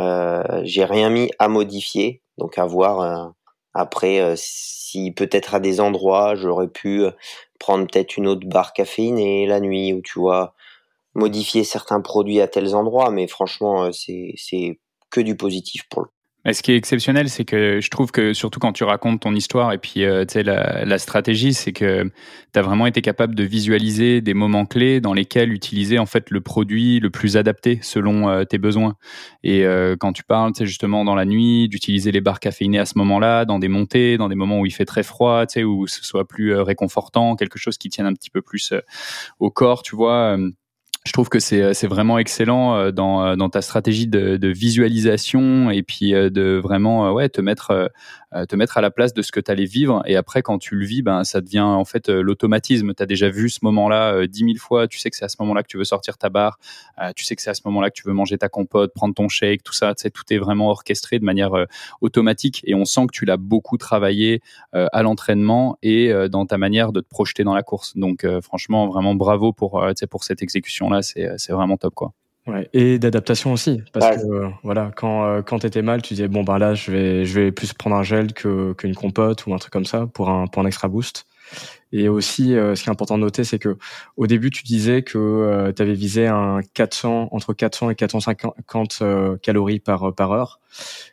Euh, 0.00 0.60
j'ai 0.64 0.84
rien 0.84 1.10
mis 1.10 1.30
à 1.38 1.48
modifier, 1.48 2.22
donc 2.38 2.58
à 2.58 2.64
voir 2.64 3.00
euh, 3.00 3.28
après 3.74 4.20
euh, 4.20 4.34
si 4.36 5.10
peut-être 5.12 5.54
à 5.54 5.60
des 5.60 5.80
endroits 5.80 6.36
j'aurais 6.36 6.68
pu 6.68 7.04
prendre 7.58 7.88
peut-être 7.88 8.16
une 8.16 8.28
autre 8.28 8.46
barre 8.46 8.72
caféinée 8.72 9.46
la 9.46 9.58
nuit 9.58 9.92
ou 9.92 10.00
tu 10.00 10.20
vois 10.20 10.54
modifier 11.14 11.64
certains 11.64 12.00
produits 12.00 12.40
à 12.40 12.46
tels 12.46 12.76
endroits, 12.76 13.10
mais 13.10 13.26
franchement 13.26 13.90
c'est 13.92 14.78
que 15.10 15.20
du 15.20 15.36
positif 15.36 15.88
pour 15.88 16.02
le 16.02 16.08
ce 16.46 16.62
qui 16.62 16.72
est 16.72 16.76
exceptionnel, 16.76 17.28
c'est 17.28 17.44
que 17.44 17.80
je 17.80 17.90
trouve 17.90 18.12
que 18.12 18.32
surtout 18.32 18.60
quand 18.60 18.72
tu 18.72 18.84
racontes 18.84 19.20
ton 19.20 19.34
histoire 19.34 19.72
et 19.72 19.78
puis 19.78 20.04
euh, 20.04 20.24
tu 20.24 20.34
sais 20.34 20.42
la, 20.42 20.84
la, 20.86 20.98
stratégie, 20.98 21.52
c'est 21.52 21.72
que 21.72 22.04
tu 22.52 22.58
as 22.58 22.62
vraiment 22.62 22.86
été 22.86 23.02
capable 23.02 23.34
de 23.34 23.44
visualiser 23.44 24.22
des 24.22 24.32
moments 24.32 24.64
clés 24.64 25.00
dans 25.00 25.12
lesquels 25.12 25.52
utiliser 25.52 25.98
en 25.98 26.06
fait 26.06 26.30
le 26.30 26.40
produit 26.40 26.98
le 26.98 27.10
plus 27.10 27.36
adapté 27.36 27.78
selon 27.82 28.30
euh, 28.30 28.44
tes 28.44 28.56
besoins. 28.56 28.96
Et 29.42 29.66
euh, 29.66 29.96
quand 30.00 30.12
tu 30.14 30.24
parles, 30.24 30.52
tu 30.52 30.60
sais 30.60 30.66
justement 30.66 31.04
dans 31.04 31.14
la 31.14 31.26
nuit, 31.26 31.68
d'utiliser 31.68 32.10
les 32.10 32.22
barres 32.22 32.40
caféinées 32.40 32.78
à 32.78 32.86
ce 32.86 32.96
moment-là, 32.96 33.44
dans 33.44 33.58
des 33.58 33.68
montées, 33.68 34.16
dans 34.16 34.28
des 34.28 34.34
moments 34.34 34.60
où 34.60 34.66
il 34.66 34.72
fait 34.72 34.86
très 34.86 35.02
froid, 35.02 35.46
tu 35.46 35.54
sais 35.54 35.64
où 35.64 35.86
ce 35.86 36.02
soit 36.02 36.26
plus 36.26 36.54
réconfortant, 36.54 37.36
quelque 37.36 37.58
chose 37.58 37.76
qui 37.76 37.90
tienne 37.90 38.06
un 38.06 38.14
petit 38.14 38.30
peu 38.30 38.40
plus 38.40 38.72
au 39.40 39.50
corps, 39.50 39.82
tu 39.82 39.94
vois 39.94 40.38
je 41.06 41.12
trouve 41.12 41.30
que 41.30 41.38
c'est 41.38 41.62
euh, 41.62 41.88
vraiment 41.88 42.18
excellent 42.18 42.76
euh, 42.76 42.90
dans 42.90 43.24
euh, 43.24 43.36
dans 43.36 43.48
ta 43.48 43.62
stratégie 43.62 44.06
de, 44.06 44.36
de 44.36 44.48
visualisation 44.48 45.70
et 45.70 45.82
puis 45.82 46.12
de 46.12 46.60
vraiment 46.62 47.12
ouais 47.12 47.28
te 47.28 47.40
mettre 47.40 47.90
te 48.48 48.56
mettre 48.56 48.78
à 48.78 48.80
la 48.80 48.90
place 48.90 49.12
de 49.12 49.22
ce 49.22 49.32
que 49.32 49.40
tu 49.40 49.50
allais 49.50 49.64
vivre. 49.64 50.02
Et 50.06 50.16
après 50.16 50.42
quand 50.42 50.58
tu 50.58 50.76
le 50.76 50.84
vis 50.86 51.02
ben 51.02 51.24
ça 51.24 51.40
devient 51.40 51.60
en 51.60 51.84
fait 51.84 52.08
l'automatisme. 52.08 52.94
Tu 52.94 53.02
as 53.02 53.06
déjà 53.06 53.28
vu 53.28 53.50
ce 53.50 53.60
moment-là 53.62 54.26
dix 54.26 54.44
mille 54.44 54.58
fois. 54.58 54.88
Tu 54.88 54.98
sais 54.98 55.10
que 55.10 55.16
c'est 55.16 55.24
à 55.24 55.28
ce 55.28 55.36
moment-là 55.40 55.62
que 55.62 55.68
tu 55.68 55.78
veux 55.78 55.84
sortir 55.84 56.18
ta 56.18 56.28
barre. 56.28 56.58
Tu 57.16 57.24
sais 57.24 57.36
que 57.36 57.42
c'est 57.42 57.50
à 57.50 57.54
ce 57.54 57.62
moment-là 57.66 57.90
que 57.90 58.00
tu 58.00 58.06
veux 58.06 58.12
manger 58.12 58.38
ta 58.38 58.48
compote 58.48 58.92
prendre 58.94 59.14
ton 59.14 59.28
shake 59.28 59.62
tout 59.62 59.72
ça. 59.72 59.94
Tu 59.94 60.02
sais 60.02 60.10
tout 60.10 60.24
est 60.30 60.38
vraiment 60.38 60.70
orchestré 60.70 61.18
de 61.18 61.24
manière 61.24 61.52
automatique. 62.00 62.62
Et 62.64 62.74
on 62.74 62.84
sent 62.84 63.06
que 63.06 63.12
tu 63.12 63.24
l'as 63.24 63.36
beaucoup 63.36 63.78
travaillé 63.78 64.40
à 64.72 65.02
l'entraînement 65.02 65.76
et 65.82 66.12
dans 66.28 66.46
ta 66.46 66.58
manière 66.58 66.92
de 66.92 67.00
te 67.00 67.08
projeter 67.08 67.44
dans 67.44 67.54
la 67.54 67.62
course. 67.62 67.96
Donc 67.96 68.26
franchement 68.42 68.88
vraiment 68.88 69.14
bravo 69.14 69.52
pour 69.52 69.84
pour 70.10 70.24
cette 70.24 70.42
exécution 70.42 70.90
là, 70.90 71.02
c'est 71.02 71.50
vraiment 71.50 71.76
top, 71.76 71.94
quoi. 71.94 72.12
Ouais, 72.50 72.68
et 72.72 72.98
d'adaptation 72.98 73.52
aussi, 73.52 73.82
parce 73.92 74.16
que 74.16 74.26
euh, 74.26 74.48
voilà, 74.64 74.90
quand 74.96 75.24
euh, 75.24 75.42
quand 75.42 75.60
t'étais 75.60 75.82
mal, 75.82 76.02
tu 76.02 76.14
disais 76.14 76.26
bon 76.26 76.42
ben 76.42 76.58
là 76.58 76.74
je 76.74 76.90
vais 76.90 77.24
je 77.24 77.38
vais 77.38 77.52
plus 77.52 77.72
prendre 77.72 77.94
un 77.94 78.02
gel 78.02 78.32
que 78.32 78.72
qu'une 78.72 78.94
compote 78.94 79.46
ou 79.46 79.54
un 79.54 79.58
truc 79.58 79.72
comme 79.72 79.84
ça 79.84 80.06
pour 80.06 80.30
un 80.30 80.46
pour 80.46 80.62
un 80.62 80.66
extra 80.66 80.88
boost. 80.88 81.26
Et 81.92 82.08
aussi, 82.08 82.54
euh, 82.54 82.74
ce 82.74 82.82
qui 82.82 82.88
est 82.88 82.92
important 82.92 83.18
de 83.18 83.22
noter, 83.22 83.44
c'est 83.44 83.58
que 83.58 83.76
au 84.16 84.26
début, 84.26 84.50
tu 84.50 84.62
disais 84.64 85.02
que 85.02 85.72
tu 85.74 85.82
avais 85.82 85.94
visé 85.94 86.26
un 86.26 86.60
400 86.74 87.28
entre 87.32 87.52
400 87.52 87.90
et 87.90 87.94
450 87.94 89.02
calories 89.42 89.80
par 89.80 90.14
par 90.14 90.32
heure. 90.32 90.60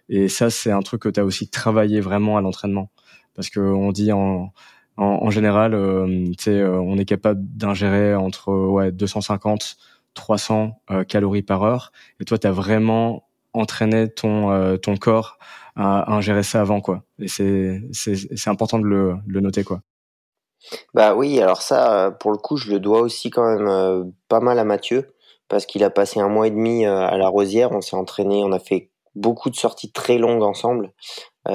Et 0.09 0.29
ça, 0.29 0.49
c'est 0.49 0.71
un 0.71 0.81
truc 0.81 1.03
que 1.03 1.09
tu 1.09 1.19
as 1.19 1.25
aussi 1.25 1.49
travaillé 1.49 1.99
vraiment 2.01 2.38
à 2.38 2.41
l'entraînement, 2.41 2.89
parce 3.35 3.49
que 3.49 3.59
on 3.59 3.91
dit 3.91 4.12
en 4.12 4.53
en, 4.97 5.29
général, 5.29 5.73
euh, 5.75 6.31
euh, 6.47 6.77
on 6.77 6.97
est 6.97 7.05
capable 7.05 7.41
d'ingérer 7.55 8.15
entre 8.15 8.51
ouais, 8.51 8.91
250, 8.91 9.77
300 10.17 10.82
euh, 10.91 11.03
calories 11.03 11.43
par 11.43 11.63
heure. 11.63 11.91
Et 12.19 12.25
toi, 12.25 12.38
tu 12.38 12.47
as 12.47 12.51
vraiment 12.51 13.27
entraîné 13.53 14.10
ton, 14.10 14.51
euh, 14.51 14.75
ton 14.75 14.97
corps 14.97 15.38
à, 15.75 16.12
ingérer 16.13 16.43
ça 16.43 16.60
avant. 16.60 16.82
quoi. 16.82 17.03
Et 17.19 17.27
c'est 17.27 17.82
important 18.47 18.80
de 18.80 18.86
le, 18.86 19.39
noter. 19.39 19.63
quoi. 19.63 19.82
Bah 20.93 21.15
oui, 21.15 21.39
alors 21.39 21.62
ça, 21.62 22.17
pour 22.19 22.32
le 22.32 22.38
coup, 22.38 22.58
je 22.58 22.71
le 22.71 22.80
dois 22.80 22.99
aussi 23.01 23.30
quand 23.30 23.45
même 23.45 24.12
pas 24.27 24.39
mal 24.39 24.60
à 24.60 24.63
Mathieu, 24.63 25.13
parce 25.47 25.65
qu'il 25.65 25.84
a 25.84 25.89
passé 25.89 26.19
un 26.19 26.27
mois 26.27 26.47
et 26.47 26.51
demi 26.51 26.86
à 26.86 27.15
la 27.15 27.30
Rosière, 27.30 27.71
on 27.71 27.82
s'est 27.82 27.95
entraîné, 27.95 28.43
on 28.43 28.51
a 28.51 28.60
fait 28.60 28.89
beaucoup 29.15 29.49
de 29.49 29.56
sorties 29.56 29.91
très 29.91 30.17
longues 30.17 30.43
ensemble, 30.43 30.91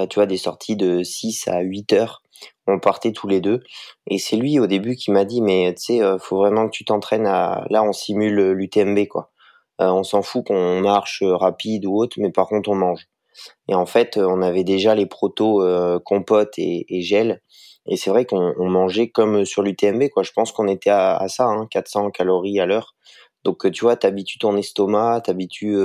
tu 0.08 0.14
vois, 0.14 0.26
des 0.26 0.38
sorties 0.38 0.76
de 0.76 1.02
6 1.02 1.48
à 1.48 1.60
8 1.60 1.92
heures, 1.92 2.21
on 2.66 2.78
partait 2.78 3.12
tous 3.12 3.28
les 3.28 3.40
deux. 3.40 3.60
Et 4.06 4.18
c'est 4.18 4.36
lui 4.36 4.58
au 4.58 4.66
début 4.66 4.96
qui 4.96 5.10
m'a 5.10 5.24
dit, 5.24 5.42
mais 5.42 5.74
tu 5.76 5.82
sais, 5.82 6.02
euh, 6.02 6.18
faut 6.18 6.36
vraiment 6.36 6.66
que 6.66 6.72
tu 6.72 6.84
t'entraînes 6.84 7.26
à... 7.26 7.64
Là, 7.70 7.82
on 7.82 7.92
simule 7.92 8.52
l'UTMB, 8.52 9.06
quoi. 9.08 9.30
Euh, 9.80 9.88
on 9.88 10.02
s'en 10.04 10.22
fout 10.22 10.46
qu'on 10.46 10.80
marche 10.80 11.22
rapide 11.22 11.86
ou 11.86 11.96
autre, 11.96 12.16
mais 12.20 12.30
par 12.30 12.46
contre, 12.46 12.70
on 12.70 12.74
mange. 12.74 13.08
Et 13.68 13.74
en 13.74 13.86
fait, 13.86 14.18
on 14.18 14.42
avait 14.42 14.64
déjà 14.64 14.94
les 14.94 15.06
protos 15.06 15.62
euh, 15.62 15.98
compote 16.04 16.54
et, 16.58 17.02
gel. 17.02 17.40
Et 17.86 17.96
c'est 17.96 18.10
vrai 18.10 18.26
qu'on 18.26 18.68
mangeait 18.68 19.08
comme 19.08 19.44
sur 19.44 19.62
l'UTMB, 19.62 20.08
quoi. 20.10 20.22
Je 20.22 20.32
pense 20.32 20.52
qu'on 20.52 20.68
était 20.68 20.90
à, 20.90 21.26
ça, 21.28 21.46
hein, 21.46 21.66
400 21.70 22.10
calories 22.10 22.60
à 22.60 22.66
l'heure. 22.66 22.94
Donc, 23.44 23.70
tu 23.72 23.84
vois, 23.84 23.96
t'habitues 23.96 24.38
ton 24.38 24.56
estomac, 24.56 25.22
t'habitues, 25.22 25.76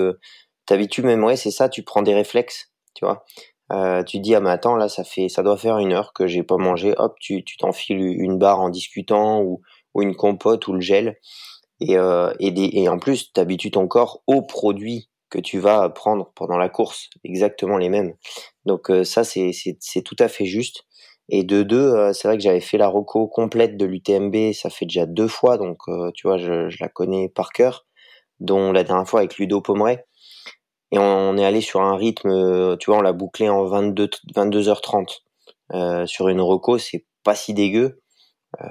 t'habitues 0.68 1.02
même, 1.02 1.24
ouais, 1.24 1.38
c'est 1.38 1.50
ça, 1.52 1.70
tu 1.70 1.82
prends 1.82 2.04
des 2.04 2.14
réflexes, 2.14 2.72
tu 2.94 3.06
vois. 3.06 3.26
Euh, 3.74 4.04
tu 4.04 4.20
dis 4.20 4.34
ah 4.36 4.40
mais 4.40 4.50
attends 4.50 4.78
là 4.78 4.88
ça 4.88 5.04
fait 5.04 5.28
ça 5.28 5.44
doit 5.44 5.58
faire 5.58 5.78
une 5.78 5.92
heure 5.94 6.14
que 6.14 6.28
j'ai 6.28 6.44
pas 6.44 6.58
mangé. 6.58 6.94
Hop 6.98 7.16
tu 7.20 7.44
tu 7.44 7.58
t'enfiles 7.58 8.00
une 8.00 8.38
barre 8.38 8.62
en 8.62 8.70
discutant 8.70 9.42
ou 9.42 9.62
ou 9.94 10.02
une 10.02 10.16
compote 10.16 10.68
ou 10.68 10.74
le 10.74 10.80
gel. 10.82 11.18
Et 11.82 11.98
euh, 11.98 12.34
et, 12.40 12.52
des, 12.52 12.70
et 12.74 12.90
en 12.90 13.00
plus 13.00 13.32
t'habitues 13.34 13.72
ton 13.72 13.88
corps 13.88 14.24
aux 14.28 14.42
produits 14.42 15.10
que 15.30 15.40
tu 15.40 15.60
vas 15.60 15.90
prendre 15.90 16.32
pendant 16.36 16.58
la 16.58 16.70
course. 16.70 17.10
Exactement 17.24 17.78
les 17.78 17.90
mêmes. 17.90 18.14
Donc 18.66 18.90
euh, 18.90 19.04
ça 19.04 19.24
c'est 19.24 19.52
c'est 19.54 20.02
tout 20.02 20.16
à 20.20 20.28
fait 20.28 20.46
juste. 20.46 20.84
Et 21.30 21.44
de 21.44 21.64
deux 21.64 21.78
euh, 21.94 22.14
c'est 22.14 22.28
vrai 22.28 22.38
que 22.38 22.44
j'avais 22.44 22.62
fait 22.62 22.78
la 22.78 22.88
reco 22.88 23.28
complète 23.28 23.76
de 23.78 23.86
l'UTMB 23.86 24.54
ça 24.54 24.70
fait 24.70 24.86
déjà 24.86 25.06
deux 25.06 25.28
fois 25.28 25.58
donc 25.58 25.78
euh, 25.90 26.10
tu 26.16 26.26
vois 26.28 26.38
je, 26.38 26.70
je 26.70 26.78
la 26.80 26.88
connais 26.88 27.28
par 27.30 27.52
cœur 27.52 27.86
dont 28.40 28.72
la 28.72 28.84
dernière 28.86 29.08
fois 29.08 29.20
avec 29.22 29.38
Ludo 29.38 29.62
Pomeray 29.62 30.00
et 30.92 31.00
on, 31.00 31.38
est 31.38 31.46
allé 31.46 31.62
sur 31.62 31.82
un 31.82 31.96
rythme, 31.96 32.30
euh, 32.30 32.78
tu 32.78 32.90
vois, 32.90 33.00
on 33.00 33.02
l'a 33.02 33.14
bouclé 33.14 33.50
en 33.50 33.66
22, 33.66 34.10
22h30. 34.36 35.20
Euh, 35.74 36.06
sur 36.06 36.30
une 36.30 36.42
reco, 36.42 36.78
c'est 36.78 37.06
pas 37.24 37.36
si 37.36 37.54
dégueu. 37.54 38.00
Euh, 38.62 38.68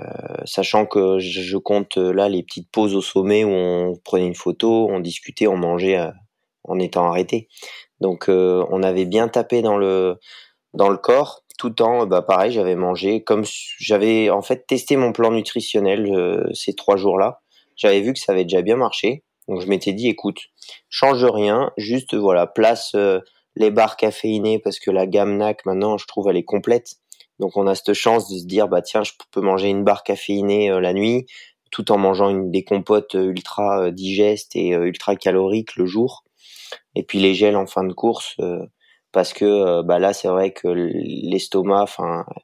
sachant 0.46 0.87
que 0.87 1.18
je, 1.18 1.57
compte 1.59 1.98
euh, 1.98 2.12
là 2.12 2.29
les 2.29 2.42
petites 2.42 2.70
pauses 2.70 2.94
au 2.94 3.02
sommet 3.02 3.44
où 3.44 3.50
on 3.50 3.96
prenait 4.05 4.26
une 4.26 4.35
photo, 4.35 4.88
on 4.90 5.00
discutait, 5.00 5.46
on 5.46 5.57
mangeait 5.57 6.00
en 6.64 6.79
étant 6.79 7.07
arrêté. 7.07 7.48
Donc 8.00 8.29
on 8.29 8.83
avait 8.83 9.07
bien 9.07 9.29
tapé 9.29 9.62
dans 9.62 9.76
le 9.79 10.18
dans 10.74 10.90
le 10.90 10.98
corps, 10.98 11.44
tout 11.59 11.81
en 11.83 12.07
bah 12.07 12.22
pareil, 12.22 12.52
j'avais 12.52 12.74
mangé 12.74 13.22
comme 13.24 13.44
j'avais 13.79 14.29
en 14.31 14.42
fait 14.42 14.66
testé 14.66 14.96
mon 14.96 15.12
plan 15.12 15.31
nutritionnel 15.31 16.50
ces 16.55 16.74
trois 16.74 16.96
jours-là. 16.96 17.40
J'avais 17.76 18.00
vu 18.00 18.12
que 18.12 18.18
ça 18.18 18.33
avait 18.33 18.44
déjà 18.44 18.62
bien 18.62 18.76
marché. 18.76 19.24
Donc 19.48 19.61
je 19.61 19.66
m'étais 19.66 19.92
dit, 19.92 20.09
écoute, 20.09 20.40
change 20.88 21.24
rien, 21.24 21.70
juste 21.76 22.14
voilà, 22.14 22.46
place 22.46 22.92
euh, 22.94 23.20
les 23.54 23.70
barres 23.70 23.96
caféinées 23.96 24.59
parce 24.59 24.78
que 24.78 24.90
la 24.90 25.06
gamme 25.06 25.37
NAC 25.37 25.64
maintenant, 25.66 25.98
je 25.98 26.06
trouve, 26.06 26.28
elle 26.28 26.37
est 26.37 26.44
complète. 26.44 26.96
Donc 27.38 27.56
on 27.56 27.66
a 27.66 27.74
cette 27.74 27.94
chance 27.94 28.28
de 28.30 28.38
se 28.38 28.46
dire, 28.46 28.68
bah 28.68 28.82
tiens, 28.82 29.02
je 29.04 29.12
peux 29.30 29.40
manger 29.40 29.68
une 29.68 29.85
barre 29.85 30.02
caféinée 30.02 30.70
euh, 30.70 30.80
la 30.80 30.92
nuit, 30.92 31.26
tout 31.70 31.92
en 31.92 31.98
mangeant 31.98 32.30
une 32.30 32.50
des 32.50 32.64
compotes 32.64 33.14
euh, 33.14 33.30
ultra 33.30 33.90
digestes 33.90 34.56
et 34.56 34.70
ultra 34.70 35.16
caloriques 35.16 35.76
le 35.76 35.87
jour. 35.87 36.24
Et 36.94 37.02
puis 37.04 37.20
les 37.20 37.35
gels 37.35 37.56
en 37.56 37.66
fin 37.66 37.85
de 37.85 37.92
course, 37.92 38.37
parce 39.12 39.32
que 39.32 39.82
bah 39.82 39.98
là 39.98 40.12
c'est 40.12 40.28
vrai 40.28 40.52
que 40.52 40.66
l'estomac, 40.68 41.87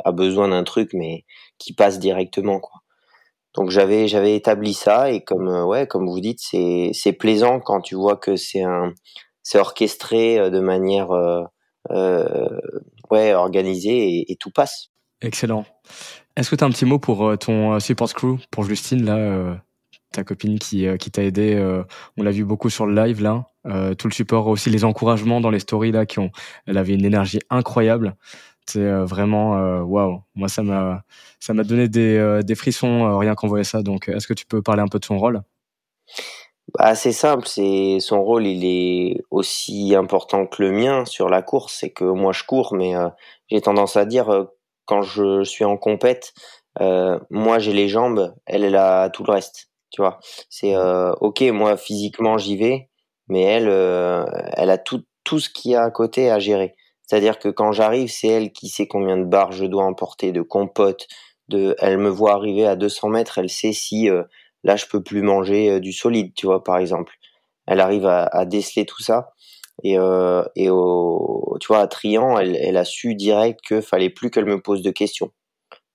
a 0.05 0.13
besoin 0.13 0.49
d'un 0.49 0.63
truc, 0.65 0.91
mais 0.95 1.25
qui 1.59 1.73
passe 1.73 1.99
directement 1.99 2.61
quoi. 2.61 2.82
Donc 3.55 3.71
j'avais 3.71 4.09
j'avais 4.09 4.35
établi 4.35 4.73
ça 4.73 5.11
et 5.11 5.23
comme 5.23 5.49
euh, 5.49 5.65
ouais 5.65 5.87
comme 5.87 6.09
vous 6.09 6.21
dites 6.21 6.41
c'est 6.41 6.91
c'est 6.95 7.13
plaisant 7.13 7.61
quand 7.61 7.81
tu 7.83 7.95
vois 7.95 8.17
que 8.17 8.37
c'est 8.37 8.63
un 8.63 8.95
c'est 9.43 9.59
orchestré 9.59 10.39
euh, 10.39 10.51
de 10.51 10.61
manière 10.61 11.11
euh, 11.11 11.43
euh, 11.91 12.49
ouais 13.11 13.35
organisée 13.35 14.31
et, 14.31 14.37
tout 14.37 14.51
passe. 14.51 14.89
Excellent. 15.21 15.65
Est-ce 16.37 16.51
que 16.51 16.57
tu 16.57 16.65
as 16.65 16.67
un 16.67 16.71
petit 16.71 16.85
mot 16.85 16.99
pour 16.99 17.37
ton 17.39 17.79
support 17.79 18.13
crew 18.15 18.39
pour 18.51 18.65
Justine 18.65 19.05
là 19.05 19.61
ta 20.13 20.25
copine 20.25 20.59
qui, 20.59 20.87
qui 20.99 21.11
t'a 21.11 21.23
aidé. 21.23 21.59
on 22.17 22.23
l'a 22.23 22.31
vu 22.31 22.45
beaucoup 22.45 22.71
sur 22.71 22.87
le 22.87 22.95
live 22.95 23.23
là. 23.23 23.47
tout 23.97 24.09
le 24.09 24.13
support, 24.13 24.47
aussi 24.47 24.71
les 24.71 24.85
encouragements 24.85 25.41
dans 25.41 25.51
les 25.51 25.59
stories 25.59 25.93
là 25.93 26.07
qui 26.07 26.19
ont. 26.19 26.31
Elle 26.67 26.79
avait 26.79 26.95
une 26.95 27.05
énergie 27.05 27.41
incroyable. 27.51 28.17
C'est 28.67 28.91
vraiment 29.05 29.81
waouh. 29.83 30.23
Moi, 30.35 30.49
ça 30.49 30.63
m'a 30.63 31.03
ça 31.41 31.53
m'a 31.55 31.65
donné 31.65 31.89
des, 31.89 32.41
des 32.45 32.55
frissons 32.55 33.19
rien 33.19 33.35
qu'en 33.35 33.49
voyant 33.49 33.65
ça. 33.65 33.83
Donc, 33.83 34.09
est-ce 34.09 34.27
que 34.27 34.35
tu 34.35 34.47
peux 34.47 34.63
parler 34.63 34.83
un 34.83 34.89
peu 34.89 34.99
de 34.99 35.05
son 35.05 35.19
rôle? 35.19 35.43
Bah, 36.79 36.95
c'est 36.95 37.13
simple, 37.13 37.47
c'est 37.47 37.99
son 38.01 38.23
rôle, 38.23 38.47
il 38.47 38.65
est 38.65 39.23
aussi 39.31 39.95
important 39.95 40.47
que 40.47 40.63
le 40.63 40.71
mien 40.73 41.05
sur 41.05 41.29
la 41.29 41.43
course. 41.43 41.77
C'est 41.81 41.91
que 41.91 42.05
moi 42.05 42.33
je 42.33 42.45
cours, 42.45 42.75
mais 42.75 42.95
j'ai 43.51 43.61
tendance 43.61 43.97
à 43.97 44.05
dire 44.05 44.47
quand 44.87 45.03
je 45.03 45.43
suis 45.45 45.65
en 45.65 45.77
compète, 45.77 46.33
moi 46.81 47.59
j'ai 47.59 47.73
les 47.73 47.89
jambes, 47.89 48.35
elle 48.47 48.65
elle 48.65 48.77
a 48.77 49.11
tout 49.11 49.25
le 49.25 49.33
reste. 49.33 49.71
Tu 49.91 50.01
vois, 50.01 50.21
c'est 50.49 50.75
ok, 51.21 51.43
moi 51.53 51.77
physiquement 51.77 52.39
j'y 52.39 52.57
vais, 52.57 52.89
mais 53.29 53.43
elle, 53.43 53.69
elle 54.55 54.71
a 54.71 54.79
tout 54.79 55.03
tout 55.25 55.41
ce 55.41 55.51
qu'il 55.51 55.73
y 55.73 55.75
a 55.77 55.83
à 55.83 55.91
côté 55.91 56.31
à 56.31 56.39
gérer. 56.39 56.75
C'est-à-dire 57.13 57.39
que 57.39 57.51
quand 57.51 57.73
j'arrive, 57.73 58.09
c'est 58.09 58.29
elle 58.29 58.53
qui 58.53 58.69
sait 58.69 58.87
combien 58.87 59.19
de 59.19 59.25
barres 59.25 59.53
je 59.53 59.67
dois 59.67 59.85
emporter, 59.85 60.33
de 60.33 60.41
compotes. 60.41 61.09
De, 61.49 61.77
elle 61.79 61.99
me 61.99 62.09
voit 62.09 62.33
arriver 62.33 62.65
à 62.65 62.75
200 62.75 63.11
mètres, 63.11 63.37
elle 63.37 63.51
sait 63.51 63.75
si 63.75 64.09
euh, 64.09 64.23
là 64.65 64.77
je 64.77 64.87
peux 64.87 65.03
plus 65.03 65.21
manger 65.21 65.73
euh, 65.73 65.79
du 65.79 65.93
solide, 65.93 66.33
tu 66.35 66.47
vois, 66.47 66.65
par 66.65 66.79
exemple. 66.79 67.13
Elle 67.67 67.81
arrive 67.81 68.07
à, 68.07 68.47
déceler 68.47 68.87
tout 68.87 69.03
ça. 69.03 69.35
Et, 69.85 69.99
euh, 69.99 70.43
et 70.57 70.71
au, 70.71 71.59
tu 71.61 71.67
vois, 71.67 71.81
à 71.81 71.87
Trian, 71.87 72.39
elle, 72.39 72.79
a 72.79 72.85
su 72.87 73.15
direct 73.15 73.61
que 73.63 73.83
fallait 73.83 74.09
plus 74.09 74.31
qu'elle 74.31 74.47
me 74.47 74.63
pose 74.63 74.81
de 74.81 74.91
questions. 74.91 75.33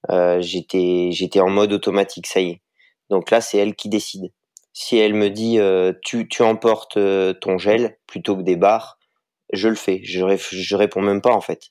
J'étais, 0.09 1.09
j'étais 1.11 1.39
en 1.39 1.49
mode 1.49 1.73
automatique, 1.73 2.27
ça 2.27 2.41
y 2.41 2.49
est. 2.51 2.61
Donc 3.09 3.31
là, 3.31 3.41
c'est 3.41 3.57
elle 3.57 3.75
qui 3.75 3.89
décide. 3.89 4.31
Si 4.71 4.99
elle 4.99 5.15
me 5.15 5.31
dit, 5.31 5.57
tu, 6.05 6.27
tu 6.27 6.43
emportes 6.43 6.99
ton 7.41 7.57
gel 7.57 7.97
plutôt 8.05 8.37
que 8.37 8.43
des 8.43 8.55
barres, 8.55 8.97
je 9.53 9.67
le 9.69 9.75
fais. 9.75 10.01
Je, 10.03 10.19
je 10.37 10.75
réponds 10.75 11.01
même 11.01 11.21
pas 11.21 11.33
en 11.33 11.41
fait. 11.41 11.69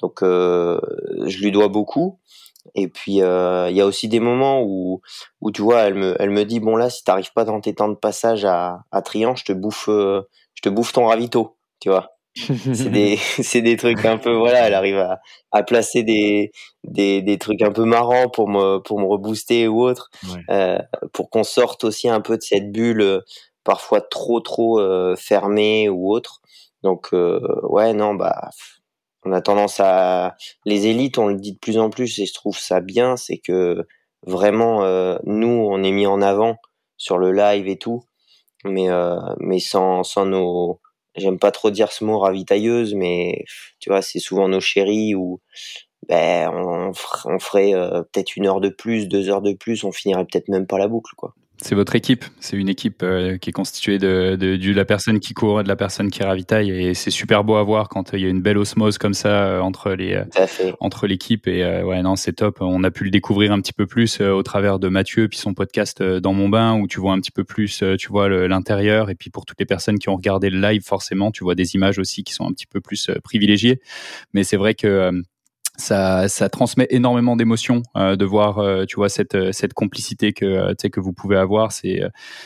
Donc 0.00 0.22
euh, 0.22 0.80
je 1.26 1.38
lui 1.38 1.50
dois 1.50 1.68
beaucoup. 1.68 2.20
Et 2.74 2.88
puis 2.88 3.22
euh, 3.22 3.68
il 3.70 3.76
y 3.76 3.80
a 3.80 3.86
aussi 3.86 4.08
des 4.08 4.20
moments 4.20 4.62
où 4.62 5.00
où 5.40 5.50
tu 5.50 5.62
vois, 5.62 5.80
elle 5.82 5.94
me 5.94 6.16
elle 6.18 6.30
me 6.30 6.44
dit 6.44 6.60
bon 6.60 6.76
là 6.76 6.90
si 6.90 7.02
t'arrives 7.04 7.32
pas 7.32 7.44
dans 7.44 7.60
tes 7.60 7.74
temps 7.74 7.88
de 7.88 7.94
passage 7.94 8.44
à 8.44 8.80
à 8.92 9.02
Trian, 9.02 9.34
je 9.36 9.44
te 9.44 9.52
bouffe 9.52 9.88
euh, 9.88 10.22
je 10.54 10.62
te 10.62 10.68
bouffe 10.68 10.92
ton 10.92 11.06
ravito, 11.06 11.56
tu 11.80 11.88
vois. 11.88 12.10
c'est 12.36 12.90
des 12.90 13.16
c'est 13.42 13.62
des 13.62 13.76
trucs 13.76 14.04
un 14.04 14.18
peu 14.18 14.34
voilà, 14.34 14.66
elle 14.66 14.74
arrive 14.74 14.98
à 14.98 15.20
à 15.50 15.62
placer 15.62 16.02
des 16.02 16.52
des 16.84 17.22
des 17.22 17.38
trucs 17.38 17.62
un 17.62 17.72
peu 17.72 17.84
marrants 17.84 18.28
pour 18.28 18.48
me 18.48 18.78
pour 18.78 19.00
me 19.00 19.06
rebooster 19.06 19.66
ou 19.66 19.82
autre, 19.82 20.10
euh, 20.50 20.78
pour 21.12 21.30
qu'on 21.30 21.44
sorte 21.44 21.84
aussi 21.84 22.08
un 22.08 22.20
peu 22.20 22.36
de 22.36 22.42
cette 22.42 22.70
bulle 22.70 23.22
parfois 23.64 24.00
trop 24.00 24.40
trop 24.40 24.80
euh, 24.80 25.14
fermée 25.16 25.88
ou 25.88 26.10
autre. 26.12 26.40
Donc 26.82 27.08
euh, 27.12 27.40
ouais 27.64 27.92
non 27.92 28.14
bah 28.14 28.50
on 29.24 29.32
a 29.32 29.40
tendance 29.40 29.80
à 29.80 30.36
les 30.64 30.86
élites 30.86 31.18
on 31.18 31.28
le 31.28 31.36
dit 31.36 31.52
de 31.52 31.58
plus 31.58 31.78
en 31.78 31.90
plus 31.90 32.18
et 32.20 32.26
je 32.26 32.34
trouve 32.34 32.56
ça 32.56 32.80
bien 32.80 33.16
c'est 33.16 33.38
que 33.38 33.86
vraiment 34.26 34.84
euh, 34.84 35.18
nous 35.24 35.48
on 35.48 35.82
est 35.82 35.90
mis 35.90 36.06
en 36.06 36.22
avant 36.22 36.56
sur 36.96 37.18
le 37.18 37.32
live 37.32 37.68
et 37.68 37.78
tout. 37.78 38.02
Mais 38.64 38.90
euh, 38.90 39.18
mais 39.38 39.60
sans 39.60 40.02
sans 40.04 40.26
nos 40.26 40.80
j'aime 41.16 41.38
pas 41.38 41.52
trop 41.52 41.70
dire 41.70 41.92
ce 41.92 42.04
mot 42.04 42.18
ravitailleuse 42.18 42.94
mais 42.94 43.44
tu 43.80 43.90
vois 43.90 44.02
c'est 44.02 44.20
souvent 44.20 44.48
nos 44.48 44.60
chéris 44.60 45.14
ou 45.14 45.40
ben 46.08 46.50
on, 46.52 46.92
on 47.26 47.38
ferait 47.40 47.72
peut-être 48.12 48.36
une 48.36 48.46
heure 48.46 48.60
de 48.60 48.68
plus 48.68 49.08
deux 49.08 49.30
heures 49.30 49.42
de 49.42 49.52
plus 49.52 49.84
on 49.84 49.92
finirait 49.92 50.24
peut-être 50.26 50.48
même 50.48 50.66
pas 50.66 50.78
la 50.78 50.88
boucle 50.88 51.14
quoi 51.16 51.34
c'est 51.60 51.74
votre 51.74 51.96
équipe. 51.96 52.24
C'est 52.38 52.56
une 52.56 52.68
équipe 52.68 53.02
euh, 53.02 53.36
qui 53.36 53.50
est 53.50 53.52
constituée 53.52 53.98
de, 53.98 54.36
de, 54.36 54.56
de, 54.56 54.72
la 54.72 54.84
personne 54.84 55.18
qui 55.18 55.34
court 55.34 55.60
et 55.60 55.62
de 55.64 55.68
la 55.68 55.76
personne 55.76 56.10
qui 56.10 56.22
ravitaille. 56.22 56.70
Et 56.70 56.94
c'est 56.94 57.10
super 57.10 57.42
beau 57.42 57.56
à 57.56 57.62
voir 57.64 57.88
quand 57.88 58.12
il 58.12 58.20
y 58.20 58.26
a 58.26 58.28
une 58.28 58.40
belle 58.40 58.58
osmose 58.58 58.96
comme 58.96 59.14
ça 59.14 59.44
euh, 59.44 59.60
entre 59.60 59.90
les 59.92 60.14
euh, 60.14 60.72
entre 60.80 61.06
l'équipe. 61.06 61.48
Et 61.48 61.64
ouais, 61.82 62.00
non, 62.02 62.16
c'est 62.16 62.34
top. 62.34 62.58
On 62.60 62.84
a 62.84 62.90
pu 62.90 63.04
le 63.04 63.10
découvrir 63.10 63.52
un 63.52 63.60
petit 63.60 63.72
peu 63.72 63.86
plus 63.86 64.20
au 64.20 64.42
travers 64.42 64.78
de 64.78 64.88
Mathieu 64.88 65.28
puis 65.28 65.38
son 65.38 65.54
podcast 65.54 66.02
dans 66.02 66.32
mon 66.32 66.48
bain 66.48 66.78
où 66.78 66.86
tu 66.86 67.00
vois 67.00 67.12
un 67.12 67.20
petit 67.20 67.32
peu 67.32 67.44
plus, 67.44 67.82
tu 67.98 68.08
vois 68.08 68.28
l'intérieur. 68.28 69.10
Et 69.10 69.14
puis 69.14 69.30
pour 69.30 69.44
toutes 69.44 69.58
les 69.58 69.66
personnes 69.66 69.98
qui 69.98 70.08
ont 70.08 70.16
regardé 70.16 70.50
le 70.50 70.60
live, 70.60 70.82
forcément, 70.84 71.30
tu 71.32 71.42
vois 71.42 71.54
des 71.54 71.74
images 71.74 71.98
aussi 71.98 72.22
qui 72.22 72.32
sont 72.32 72.46
un 72.46 72.52
petit 72.52 72.66
peu 72.66 72.80
plus 72.80 73.10
privilégiées. 73.24 73.80
Mais 74.32 74.44
c'est 74.44 74.56
vrai 74.56 74.74
que 74.74 75.12
ça, 75.78 76.28
ça 76.28 76.48
transmet 76.48 76.88
énormément 76.90 77.36
d'émotions 77.36 77.82
euh, 77.96 78.16
de 78.16 78.24
voir, 78.24 78.58
euh, 78.58 78.84
tu 78.84 78.96
vois, 78.96 79.08
cette, 79.08 79.36
euh, 79.36 79.52
cette 79.52 79.74
complicité 79.74 80.32
que, 80.32 80.74
tu 80.74 80.90
que 80.90 81.00
vous 81.00 81.12
pouvez 81.12 81.36
avoir. 81.36 81.70
C'est, 81.72 82.00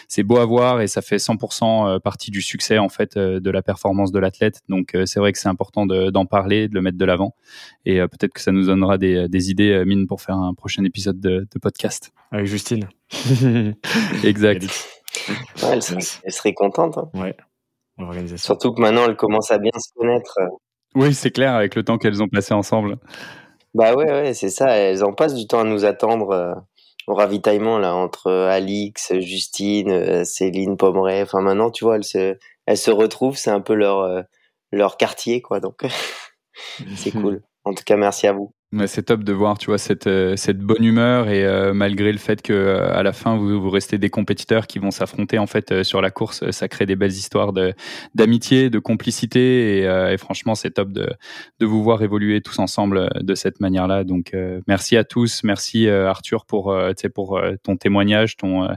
c'est 0.07 0.23
beau 0.23 0.37
à 0.37 0.45
voir 0.45 0.81
et 0.81 0.87
ça 0.87 1.01
fait 1.01 1.17
100% 1.17 2.01
partie 2.01 2.31
du 2.31 2.43
succès 2.43 2.79
en 2.79 2.89
fait 2.89 3.17
de 3.17 3.51
la 3.51 3.63
performance 3.63 4.13
de 4.13 4.19
l'athlète. 4.19 4.61
Donc 4.69 4.97
c'est 5.07 5.21
vrai 5.21 5.33
que 5.33 5.39
c'est 5.39 5.49
important 5.49 5.87
d'en 5.87 6.27
parler, 6.27 6.69
de 6.69 6.75
le 6.75 6.83
mettre 6.83 6.99
de 6.99 7.05
l'avant 7.05 7.35
et 7.85 8.01
peut-être 8.01 8.33
que 8.33 8.41
ça 8.41 8.53
nous 8.53 8.67
donnera 8.67 8.99
des, 8.99 9.29
des 9.29 9.51
idées, 9.51 9.83
mine, 9.87 10.07
pour 10.07 10.21
faire 10.21 10.37
un 10.37 10.55
prochain 10.55 10.85
épisode 10.85 11.21
de, 11.21 11.47
de 11.53 11.59
podcast. 11.61 12.13
Avec 12.31 12.47
Justine. 12.47 12.89
exact. 14.25 14.65
elle, 15.63 15.83
serait, 15.83 16.01
elle, 16.25 16.33
serait, 16.33 16.55
contente. 16.55 16.99
Hein. 16.99 17.11
Ouais. 17.15 17.37
Surtout 18.37 18.73
que 18.73 18.81
maintenant 18.81 19.07
elle 19.09 19.17
commence 19.17 19.51
à 19.51 19.59
bien 19.59 19.73
se 19.79 19.93
connaître. 19.95 20.39
Oui, 20.95 21.15
c'est 21.15 21.31
clair, 21.31 21.55
avec 21.55 21.75
le 21.75 21.83
temps 21.83 21.99
qu'elles 21.99 22.23
ont 22.23 22.29
passé 22.29 22.55
ensemble. 22.55 22.99
Bah 23.75 23.95
ouais, 23.95 24.11
ouais, 24.11 24.35
c'est 24.35 24.51
ça. 24.51 24.71
Elles 24.77 25.05
en 25.05 25.15
passent 25.15 25.35
du 25.35 25.47
temps 25.47 25.61
à 25.61 25.65
nous 25.65 25.85
attendre 25.85 26.31
euh, 26.31 26.55
au 27.07 27.15
ravitaillement 27.15 27.79
là 27.79 27.95
entre 27.95 28.31
Alix, 28.31 29.13
Justine, 29.21 29.91
euh, 29.91 30.25
Céline, 30.25 30.77
Pommeret. 30.77 31.23
Enfin 31.23 31.41
maintenant, 31.41 31.71
tu 31.71 31.85
vois, 31.85 31.97
elles 31.97 32.05
se, 32.05 32.37
elles 32.67 32.77
se 32.77 32.91
retrouvent. 32.91 33.37
C'est 33.37 33.51
un 33.51 33.61
peu 33.61 33.75
leur 33.75 34.01
euh, 34.01 34.23
leur 34.73 34.97
quartier, 34.99 35.41
quoi. 35.41 35.61
Donc 35.61 35.83
c'est 36.97 37.11
cool. 37.13 37.43
En 37.65 37.75
tout 37.75 37.85
cas, 37.85 37.97
merci 37.97 38.27
à 38.27 38.33
vous 38.33 38.53
c'est 38.87 39.03
top 39.03 39.23
de 39.23 39.33
voir, 39.35 39.59
tu 39.59 39.67
vois, 39.67 39.77
cette, 39.77 40.07
euh, 40.07 40.35
cette 40.37 40.59
bonne 40.59 40.83
humeur 40.85 41.29
et 41.29 41.45
euh, 41.45 41.75
malgré 41.75 42.11
le 42.11 42.19
fait 42.19 42.41
que 42.41 42.55
euh, 42.55 42.97
à 42.97 43.03
la 43.03 43.13
fin 43.13 43.37
vous, 43.37 43.61
vous 43.61 43.71
restez 43.71 43.99
des 43.99 44.09
compétiteurs 44.09 44.67
qui 44.67 44.79
vont 44.79 44.91
s'affronter 44.91 45.39
en 45.39 45.47
fait 45.47 45.83
sur 45.83 46.01
la 46.01 46.11
course, 46.11 46.51
ça 46.51 46.69
crée 46.69 46.87
des 46.87 46.97
belles 46.97 47.11
histoires 47.11 47.53
de 47.53 47.75
d'amitié, 48.15 48.71
de 48.71 48.79
complicité 48.79 49.79
et, 49.79 50.13
et 50.13 50.17
franchement 50.17 50.55
c'est 50.55 50.71
top 50.71 50.91
de 50.93 51.11
de 51.61 51.67
vous 51.67 51.83
voir 51.83 52.03
évoluer 52.03 52.41
tous 52.41 52.59
ensemble 52.59 53.11
de 53.21 53.35
cette 53.35 53.61
manière-là. 53.61 54.05
Donc 54.05 54.35
merci 54.67 54.97
à 54.97 55.05
tous, 55.05 55.43
merci 55.45 55.89
Arthur 55.89 56.47
pour 56.47 56.75
pour 57.15 57.41
ton 57.63 57.77
témoignage, 57.77 58.37
ton 58.37 58.69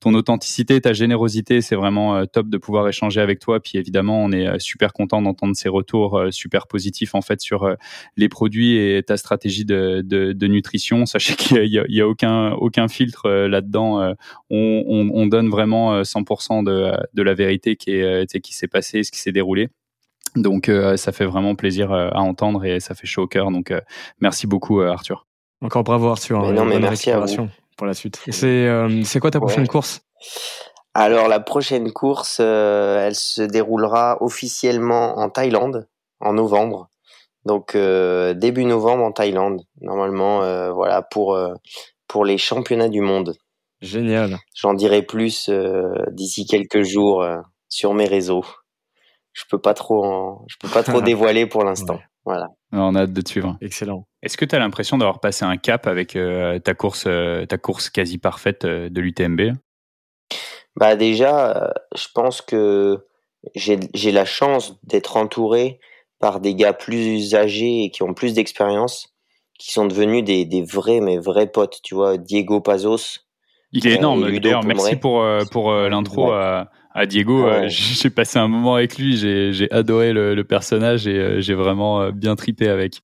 ton 0.00 0.14
authenticité, 0.14 0.80
ta 0.80 0.92
générosité, 0.92 1.60
c'est 1.60 1.76
vraiment 1.76 2.26
top 2.26 2.48
de 2.48 2.58
pouvoir 2.58 2.88
échanger 2.88 3.20
avec 3.20 3.38
toi. 3.38 3.60
Puis 3.60 3.78
évidemment 3.78 4.22
on 4.22 4.32
est 4.32 4.58
super 4.58 4.92
content 4.92 5.22
d'entendre 5.22 5.54
ces 5.54 5.68
retours 5.68 6.20
super 6.30 6.66
positifs 6.66 7.14
en 7.14 7.22
fait 7.22 7.40
sur 7.40 7.74
les 8.16 8.28
produits 8.28 8.76
et 8.76 9.02
ta 9.02 9.16
stratégie 9.16 9.43
de, 9.44 10.02
de, 10.02 10.46
nutrition. 10.46 11.06
Sachez 11.06 11.34
qu'il 11.34 11.62
n'y 11.88 12.00
a, 12.00 12.08
aucun, 12.08 12.52
aucun 12.52 12.88
filtre 12.88 13.26
euh, 13.26 13.48
là-dedans. 13.48 14.00
Euh, 14.00 14.14
on, 14.50 15.10
on, 15.12 15.26
donne 15.26 15.48
vraiment 15.48 16.02
100% 16.02 16.60
euh, 16.60 16.62
de, 16.62 17.06
de 17.12 17.22
la 17.22 17.34
vérité 17.34 17.76
qui 17.76 17.92
est 17.92 18.40
qui 18.40 18.54
s'est 18.54 18.68
passé, 18.68 19.02
ce 19.02 19.10
qui 19.10 19.18
s'est 19.18 19.32
déroulé. 19.32 19.68
Donc 20.36 20.70
ça 20.96 21.12
fait 21.12 21.26
vraiment 21.26 21.54
plaisir 21.54 21.92
à 21.92 22.20
entendre 22.20 22.64
et 22.64 22.80
ça 22.80 22.94
fait 22.94 23.06
chaud 23.06 23.22
au 23.22 23.26
cœur. 23.28 23.52
Donc 23.52 23.72
merci 24.20 24.48
beaucoup 24.48 24.80
Arthur. 24.80 25.26
Encore 25.60 25.84
bravo 25.84 26.08
Arthur. 26.08 26.42
Mais 26.42 26.52
non 26.52 26.64
mais 26.64 26.80
merci 26.80 27.10
à 27.12 27.20
vous. 27.20 27.48
pour 27.76 27.86
la 27.86 27.94
suite. 27.94 28.20
C'est 28.30 28.68
c'est 29.04 29.20
quoi 29.20 29.30
ta 29.30 29.38
prochaine 29.38 29.68
course? 29.68 30.02
Alors 30.92 31.28
la 31.28 31.38
prochaine 31.38 31.92
course, 31.92 32.40
elle 32.40 33.14
se 33.14 33.42
déroulera 33.42 34.18
officiellement 34.22 35.18
en 35.18 35.28
Thaïlande 35.30 35.86
en 36.20 36.32
novembre. 36.32 36.88
Donc 37.44 37.74
euh, 37.74 38.34
début 38.34 38.64
novembre 38.64 39.04
en 39.04 39.12
Thaïlande, 39.12 39.62
normalement, 39.80 40.42
euh, 40.42 40.72
voilà 40.72 41.02
pour 41.02 41.34
euh, 41.34 41.54
pour 42.08 42.24
les 42.24 42.38
championnats 42.38 42.88
du 42.88 43.00
monde. 43.00 43.34
Génial. 43.80 44.38
J'en 44.54 44.72
dirai 44.72 45.02
plus 45.02 45.50
d'ici 46.10 46.46
quelques 46.46 46.84
jours 46.84 47.26
sur 47.68 47.92
mes 47.92 48.06
réseaux. 48.06 48.44
Je 49.32 49.42
peux 49.50 49.60
pas 49.60 49.74
trop, 49.74 50.42
je 50.48 50.56
peux 50.58 50.68
pas 50.68 50.82
trop 50.82 51.00
dévoiler 51.02 51.46
pour 51.46 51.64
l'instant. 51.64 52.00
Voilà. 52.24 52.48
On 52.72 52.94
a 52.94 53.02
hâte 53.02 53.12
de 53.12 53.20
te 53.20 53.28
suivre. 53.28 53.58
Excellent. 53.60 54.06
Est-ce 54.22 54.38
que 54.38 54.46
tu 54.46 54.54
as 54.54 54.58
l'impression 54.58 54.96
d'avoir 54.96 55.20
passé 55.20 55.44
un 55.44 55.58
cap 55.58 55.86
avec 55.86 56.16
ta 56.64 56.74
course, 56.74 57.06
ta 57.48 57.58
course 57.58 57.90
quasi 57.90 58.16
parfaite 58.16 58.64
de 58.64 59.00
l'UTMB 59.00 59.52
Bah 60.76 60.96
déjà, 60.96 61.74
je 61.94 62.06
pense 62.14 62.40
que 62.40 63.04
j'ai 63.54 64.12
la 64.12 64.24
chance 64.24 64.78
d'être 64.84 65.18
entouré 65.18 65.78
par 66.24 66.40
des 66.40 66.54
gars 66.54 66.72
plus 66.72 67.34
âgés 67.34 67.84
et 67.84 67.90
qui 67.90 68.02
ont 68.02 68.14
plus 68.14 68.32
d'expérience, 68.32 69.14
qui 69.58 69.72
sont 69.72 69.84
devenus 69.84 70.24
des, 70.24 70.46
des, 70.46 70.62
vrais, 70.62 71.00
mais 71.00 71.18
vrais 71.18 71.48
potes. 71.48 71.80
Tu 71.82 71.94
vois, 71.94 72.16
Diego 72.16 72.62
Pazos. 72.62 73.18
Il 73.72 73.86
est 73.86 73.92
euh, 73.92 73.96
énorme. 73.96 74.38
D'ailleurs, 74.38 74.64
merci 74.64 74.96
pour, 74.96 75.20
euh, 75.20 75.44
pour 75.52 75.70
euh, 75.70 75.90
l'intro 75.90 76.32
à, 76.32 76.70
à, 76.94 77.04
Diego. 77.04 77.46
j'ai 77.66 78.08
passé 78.08 78.38
un 78.38 78.48
moment 78.48 78.76
avec 78.76 78.96
lui. 78.96 79.18
J'ai 79.18 79.70
adoré 79.70 80.14
le, 80.14 80.34
le, 80.34 80.44
personnage 80.44 81.06
et 81.06 81.42
j'ai 81.42 81.52
vraiment 81.52 82.08
bien 82.08 82.36
tripé 82.36 82.70
avec. 82.70 83.02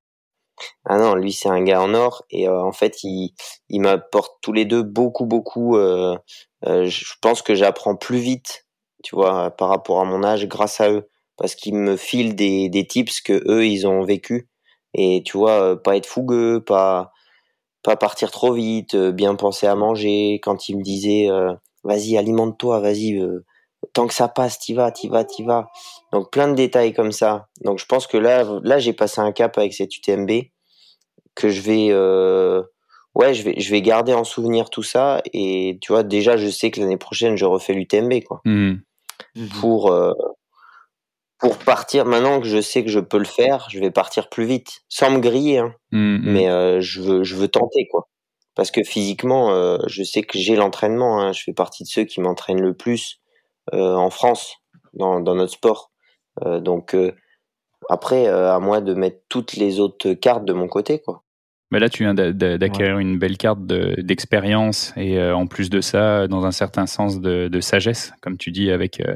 Ah 0.87 0.97
non, 0.97 1.15
lui 1.15 1.33
c'est 1.33 1.51
un 1.51 1.63
gars 1.63 1.83
en 1.83 1.93
or 1.93 2.25
et 2.31 2.49
en 2.49 2.73
fait 2.73 3.03
il, 3.03 3.35
il 3.69 3.81
m'apporte 3.81 4.33
tous 4.43 4.53
les 4.53 4.67
deux 4.67 4.83
beaucoup 4.83 5.25
beaucoup 5.25 5.75
je 5.77 7.15
pense 7.23 7.41
que 7.41 7.55
j'apprends 7.55 7.97
plus 7.97 8.19
vite, 8.19 8.67
tu 9.03 9.15
vois, 9.15 9.51
par 9.51 9.69
rapport 9.69 10.01
à 10.01 10.05
mon 10.05 10.23
âge 10.23 10.47
grâce 10.47 10.81
à 10.81 10.91
eux, 10.91 11.09
parce 11.41 11.55
qu'ils 11.55 11.75
me 11.75 11.97
filent 11.97 12.37
des, 12.37 12.69
des 12.69 12.87
tips 12.87 13.21
que 13.23 13.43
eux 13.51 13.67
ils 13.67 13.87
ont 13.87 14.05
vécu. 14.05 14.49
Et 14.95 15.23
tu 15.25 15.37
vois, 15.39 15.81
pas 15.83 15.97
être 15.97 16.07
fougueux, 16.07 16.63
pas 16.65 17.13
pas 17.83 17.97
partir 17.97 18.31
trop 18.31 18.53
vite, 18.53 18.95
bien 18.97 19.35
penser 19.35 19.67
à 19.67 19.75
manger. 19.75 20.41
Quand 20.43 20.69
ils 20.69 20.77
me 20.77 20.83
disaient, 20.83 21.29
vas-y, 21.85 22.19
alimente-toi, 22.19 22.81
vas-y, 22.81 23.19
tant 23.93 24.07
que 24.07 24.15
ça 24.15 24.29
passe, 24.29 24.59
t'y 24.59 24.75
vas, 24.75 24.91
t'y 24.93 25.09
vas, 25.09 25.25
t'y 25.25 25.45
vas. 25.45 25.71
Donc 26.13 26.31
plein 26.31 26.49
de 26.49 26.55
détails 26.55 26.93
comme 26.93 27.13
ça. 27.13 27.49
Donc 27.63 27.79
je 27.79 27.87
pense 27.87 28.07
que 28.07 28.17
là, 28.17 28.45
là 28.63 28.79
j'ai 28.79 28.93
passé 28.93 29.21
un 29.21 29.33
cap 29.33 29.57
avec 29.59 29.75
cette 29.75 29.97
UTMB 29.97 30.31
que 31.35 31.49
je 31.49 31.61
vais, 31.61 31.89
euh, 31.91 32.63
ouais, 33.15 33.35
je 33.35 33.43
vais, 33.43 33.55
je 33.59 33.71
vais 33.71 33.83
garder 33.83 34.13
en 34.13 34.25
souvenir 34.25 34.71
tout 34.71 34.83
ça. 34.83 35.23
Et 35.33 35.79
tu 35.81 35.93
vois, 35.93 36.03
déjà, 36.03 36.37
je 36.37 36.49
sais 36.49 36.71
que 36.71 36.81
l'année 36.81 36.97
prochaine, 36.97 37.37
je 37.37 37.45
refais 37.45 37.73
l'UTMB, 37.73 38.23
quoi. 38.25 38.41
Mmh. 38.45 38.75
Mmh. 39.37 39.49
Pour, 39.61 39.91
euh, 39.91 40.13
pour 41.41 41.57
partir, 41.59 42.05
maintenant 42.05 42.41
que 42.41 42.47
je 42.47 42.61
sais 42.61 42.85
que 42.85 42.91
je 42.91 43.01
peux 43.01 43.19
le 43.19 43.25
faire, 43.25 43.67
je 43.71 43.79
vais 43.79 43.91
partir 43.91 44.29
plus 44.29 44.45
vite, 44.45 44.83
sans 44.89 45.11
me 45.11 45.19
griller, 45.19 45.59
hein. 45.59 45.75
mmh, 45.93 46.19
mais 46.23 46.49
euh, 46.49 46.81
je 46.81 47.01
veux, 47.01 47.25
je 47.25 47.35
veux 47.37 47.49
tenter, 47.49 47.89
quoi. 47.89 48.09
Parce 48.55 48.71
que 48.71 48.83
physiquement, 48.83 49.79
je 49.87 50.03
sais 50.03 50.23
que 50.23 50.39
j'ai 50.39 50.55
l'entraînement. 50.55 51.21
Hein. 51.21 51.33
Je 51.33 51.45
fais 51.45 51.53
partie 51.55 51.85
de 51.85 51.89
ceux 51.89 52.05
qui 52.05 52.21
m'entraînent 52.21 52.61
le 52.61 52.75
plus 52.75 53.21
en 53.73 54.11
France 54.11 54.57
dans, 54.93 55.21
dans 55.21 55.35
notre 55.35 55.53
sport. 55.53 55.93
donc 56.45 56.95
après, 57.89 58.27
à 58.27 58.59
moi 58.59 58.83
de 58.83 58.93
mettre 58.93 59.21
toutes 59.31 59.55
les 59.55 59.81
autres 59.81 60.13
cartes 60.13 60.45
de 60.45 60.53
mon 60.53 60.69
côté, 60.69 61.01
quoi. 61.01 61.23
Mais 61.71 61.79
là, 61.79 61.89
tu 61.89 62.03
viens 62.03 62.15
d'acquérir 62.15 62.99
une 62.99 63.19
belle 63.19 63.37
carte 63.37 63.65
d'expérience 63.65 64.93
et 64.97 65.19
euh, 65.19 65.37
en 65.37 65.47
plus 65.47 65.71
de 65.71 65.81
ça, 65.81 66.27
dans 66.27 66.45
un 66.45 66.51
certain 66.51 66.87
sens 66.87 67.21
de, 67.21 67.61
sagesse, 67.61 68.13
comme 68.23 68.39
tu 68.39 68.51
dis, 68.51 68.71
avec 68.71 69.01
euh, 69.01 69.15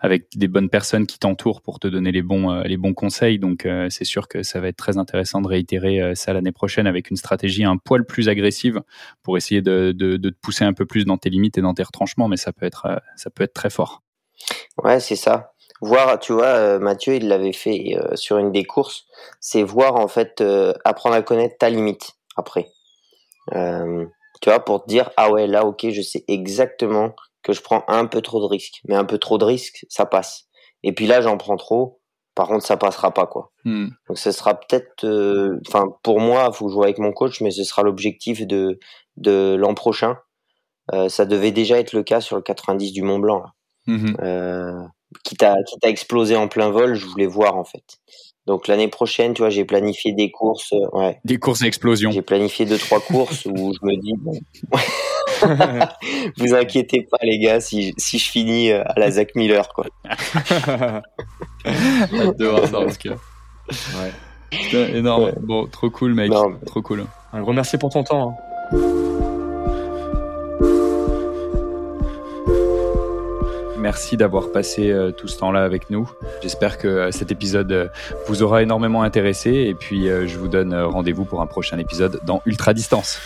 avec 0.00 0.28
des 0.36 0.48
bonnes 0.48 0.70
personnes 0.70 1.06
qui 1.06 1.18
t'entourent 1.18 1.60
pour 1.60 1.78
te 1.78 1.88
donner 1.88 2.10
les 2.10 2.22
bons 2.22 2.50
euh, 2.50 2.62
les 2.62 2.78
bons 2.78 2.94
conseils. 2.94 3.38
Donc, 3.38 3.68
c'est 3.90 4.04
sûr 4.04 4.28
que 4.28 4.42
ça 4.42 4.60
va 4.60 4.68
être 4.68 4.76
très 4.76 4.96
intéressant 4.96 5.42
de 5.42 5.48
réitérer 5.48 6.14
ça 6.14 6.32
l'année 6.32 6.52
prochaine 6.52 6.86
avec 6.86 7.10
une 7.10 7.16
stratégie 7.16 7.64
un 7.64 7.76
poil 7.76 8.04
plus 8.04 8.28
agressive 8.28 8.80
pour 9.22 9.36
essayer 9.36 9.60
de, 9.60 9.92
de, 9.92 10.16
de, 10.16 10.30
te 10.30 10.36
pousser 10.40 10.64
un 10.64 10.72
peu 10.72 10.86
plus 10.86 11.04
dans 11.04 11.18
tes 11.18 11.28
limites 11.28 11.58
et 11.58 11.60
dans 11.60 11.74
tes 11.74 11.82
retranchements. 11.82 12.28
Mais 12.28 12.36
ça 12.36 12.52
peut 12.52 12.66
être 12.66 13.02
ça 13.16 13.30
peut 13.30 13.44
être 13.44 13.54
très 13.54 13.70
fort. 13.70 14.02
Ouais, 14.82 15.00
c'est 15.00 15.16
ça 15.16 15.52
voir, 15.80 16.18
tu 16.18 16.32
vois, 16.32 16.46
euh, 16.46 16.78
Mathieu, 16.78 17.14
il 17.14 17.28
l'avait 17.28 17.52
fait 17.52 17.96
euh, 17.96 18.16
sur 18.16 18.38
une 18.38 18.52
des 18.52 18.64
courses, 18.64 19.06
c'est 19.40 19.62
voir 19.62 19.96
en 19.96 20.08
fait, 20.08 20.40
euh, 20.40 20.72
apprendre 20.84 21.16
à 21.16 21.22
connaître 21.22 21.56
ta 21.58 21.70
limite 21.70 22.12
après. 22.36 22.70
tu 23.52 24.48
vois, 24.48 24.64
pour 24.64 24.84
te 24.84 24.88
dire, 24.88 25.10
ah 25.16 25.30
ouais, 25.30 25.46
là, 25.46 25.64
ok, 25.64 25.88
je 25.90 26.00
sais 26.02 26.24
exactement 26.28 27.14
que 27.42 27.52
je 27.52 27.62
prends 27.62 27.84
un 27.88 28.06
peu 28.06 28.20
trop 28.20 28.40
de 28.40 28.46
risques, 28.46 28.80
mais 28.88 28.94
un 28.94 29.04
peu 29.04 29.18
trop 29.18 29.38
de 29.38 29.44
risques, 29.44 29.86
ça 29.88 30.06
passe. 30.06 30.44
Et 30.82 30.94
puis 30.94 31.06
là, 31.06 31.20
j'en 31.20 31.36
prends 31.36 31.56
trop, 31.56 32.00
par 32.34 32.48
contre, 32.48 32.64
ça 32.64 32.76
passera 32.76 33.12
pas, 33.12 33.26
quoi. 33.26 33.52
Hmm. 33.64 33.88
Donc, 34.08 34.18
ce 34.18 34.32
sera 34.32 34.54
peut-être, 34.54 35.04
enfin, 35.66 35.86
pour 36.02 36.20
moi, 36.20 36.48
il 36.50 36.54
faut 36.54 36.66
que 36.66 36.70
je 36.70 36.74
joue 36.74 36.82
avec 36.82 36.98
mon 36.98 37.12
coach, 37.12 37.40
mais 37.40 37.50
ce 37.50 37.64
sera 37.64 37.82
l'objectif 37.82 38.46
de, 38.46 38.78
de 39.16 39.56
l'an 39.58 39.74
prochain. 39.74 40.16
ça 41.08 41.24
devait 41.24 41.52
déjà 41.52 41.78
être 41.78 41.92
le 41.92 42.02
cas 42.02 42.20
sur 42.20 42.36
le 42.36 42.42
90 42.42 42.92
du 42.92 43.02
Mont 43.02 43.18
Blanc. 43.18 43.42
Là. 43.42 44.90
Mmh 45.10 45.16
qui 45.24 45.36
t'a 45.36 45.56
explosé 45.84 46.36
en 46.36 46.48
plein 46.48 46.70
vol, 46.70 46.94
je 46.94 47.06
voulais 47.06 47.26
voir 47.26 47.56
en 47.56 47.64
fait. 47.64 47.82
Donc 48.46 48.68
l'année 48.68 48.88
prochaine, 48.88 49.34
tu 49.34 49.42
vois, 49.42 49.50
j'ai 49.50 49.64
planifié 49.64 50.12
des 50.12 50.30
courses, 50.30 50.72
euh, 50.72 50.98
ouais. 50.98 51.20
Des 51.24 51.38
courses 51.38 51.62
à 51.62 51.66
explosion. 51.66 52.10
J'ai 52.10 52.22
planifié 52.22 52.64
deux 52.64 52.78
trois 52.78 53.00
courses 53.00 53.46
où 53.46 53.72
je 53.72 53.78
me 53.86 54.00
dis 54.00 54.14
bon, 54.18 54.32
vous 56.38 56.54
inquiétez 56.54 57.06
pas 57.10 57.18
les 57.22 57.38
gars 57.38 57.60
si, 57.60 57.94
si 57.96 58.18
je 58.18 58.30
finis 58.30 58.72
euh, 58.72 58.82
à 58.86 58.98
la 58.98 59.10
Zach 59.10 59.34
Miller 59.34 59.68
quoi. 59.68 59.86
de 61.64 62.44
voir 62.44 62.66
ça 62.66 62.78
en 62.80 62.86
tout 62.86 62.96
cas. 62.96 63.16
Ouais. 64.72 64.96
énorme. 64.96 65.32
Bon, 65.40 65.66
trop 65.66 65.90
cool 65.90 66.14
mec, 66.14 66.32
trop 66.66 66.82
cool. 66.82 67.06
Un 67.32 67.42
gros 67.42 67.52
merci 67.52 67.78
pour 67.78 67.90
ton 67.90 68.02
temps. 68.02 68.36
Hein. 68.72 68.99
Merci 73.90 74.16
d'avoir 74.16 74.52
passé 74.52 74.92
euh, 74.92 75.10
tout 75.10 75.26
ce 75.26 75.36
temps-là 75.38 75.64
avec 75.64 75.90
nous. 75.90 76.08
J'espère 76.44 76.78
que 76.78 76.86
euh, 76.86 77.10
cet 77.10 77.32
épisode 77.32 77.72
euh, 77.72 77.88
vous 78.28 78.44
aura 78.44 78.62
énormément 78.62 79.02
intéressé 79.02 79.50
et 79.50 79.74
puis 79.74 80.06
je 80.06 80.38
vous 80.38 80.46
donne 80.46 80.72
rendez-vous 80.72 81.24
pour 81.24 81.40
un 81.42 81.48
prochain 81.48 81.76
épisode 81.76 82.20
dans 82.24 82.40
Ultra 82.46 82.72
Distance. 82.72 83.18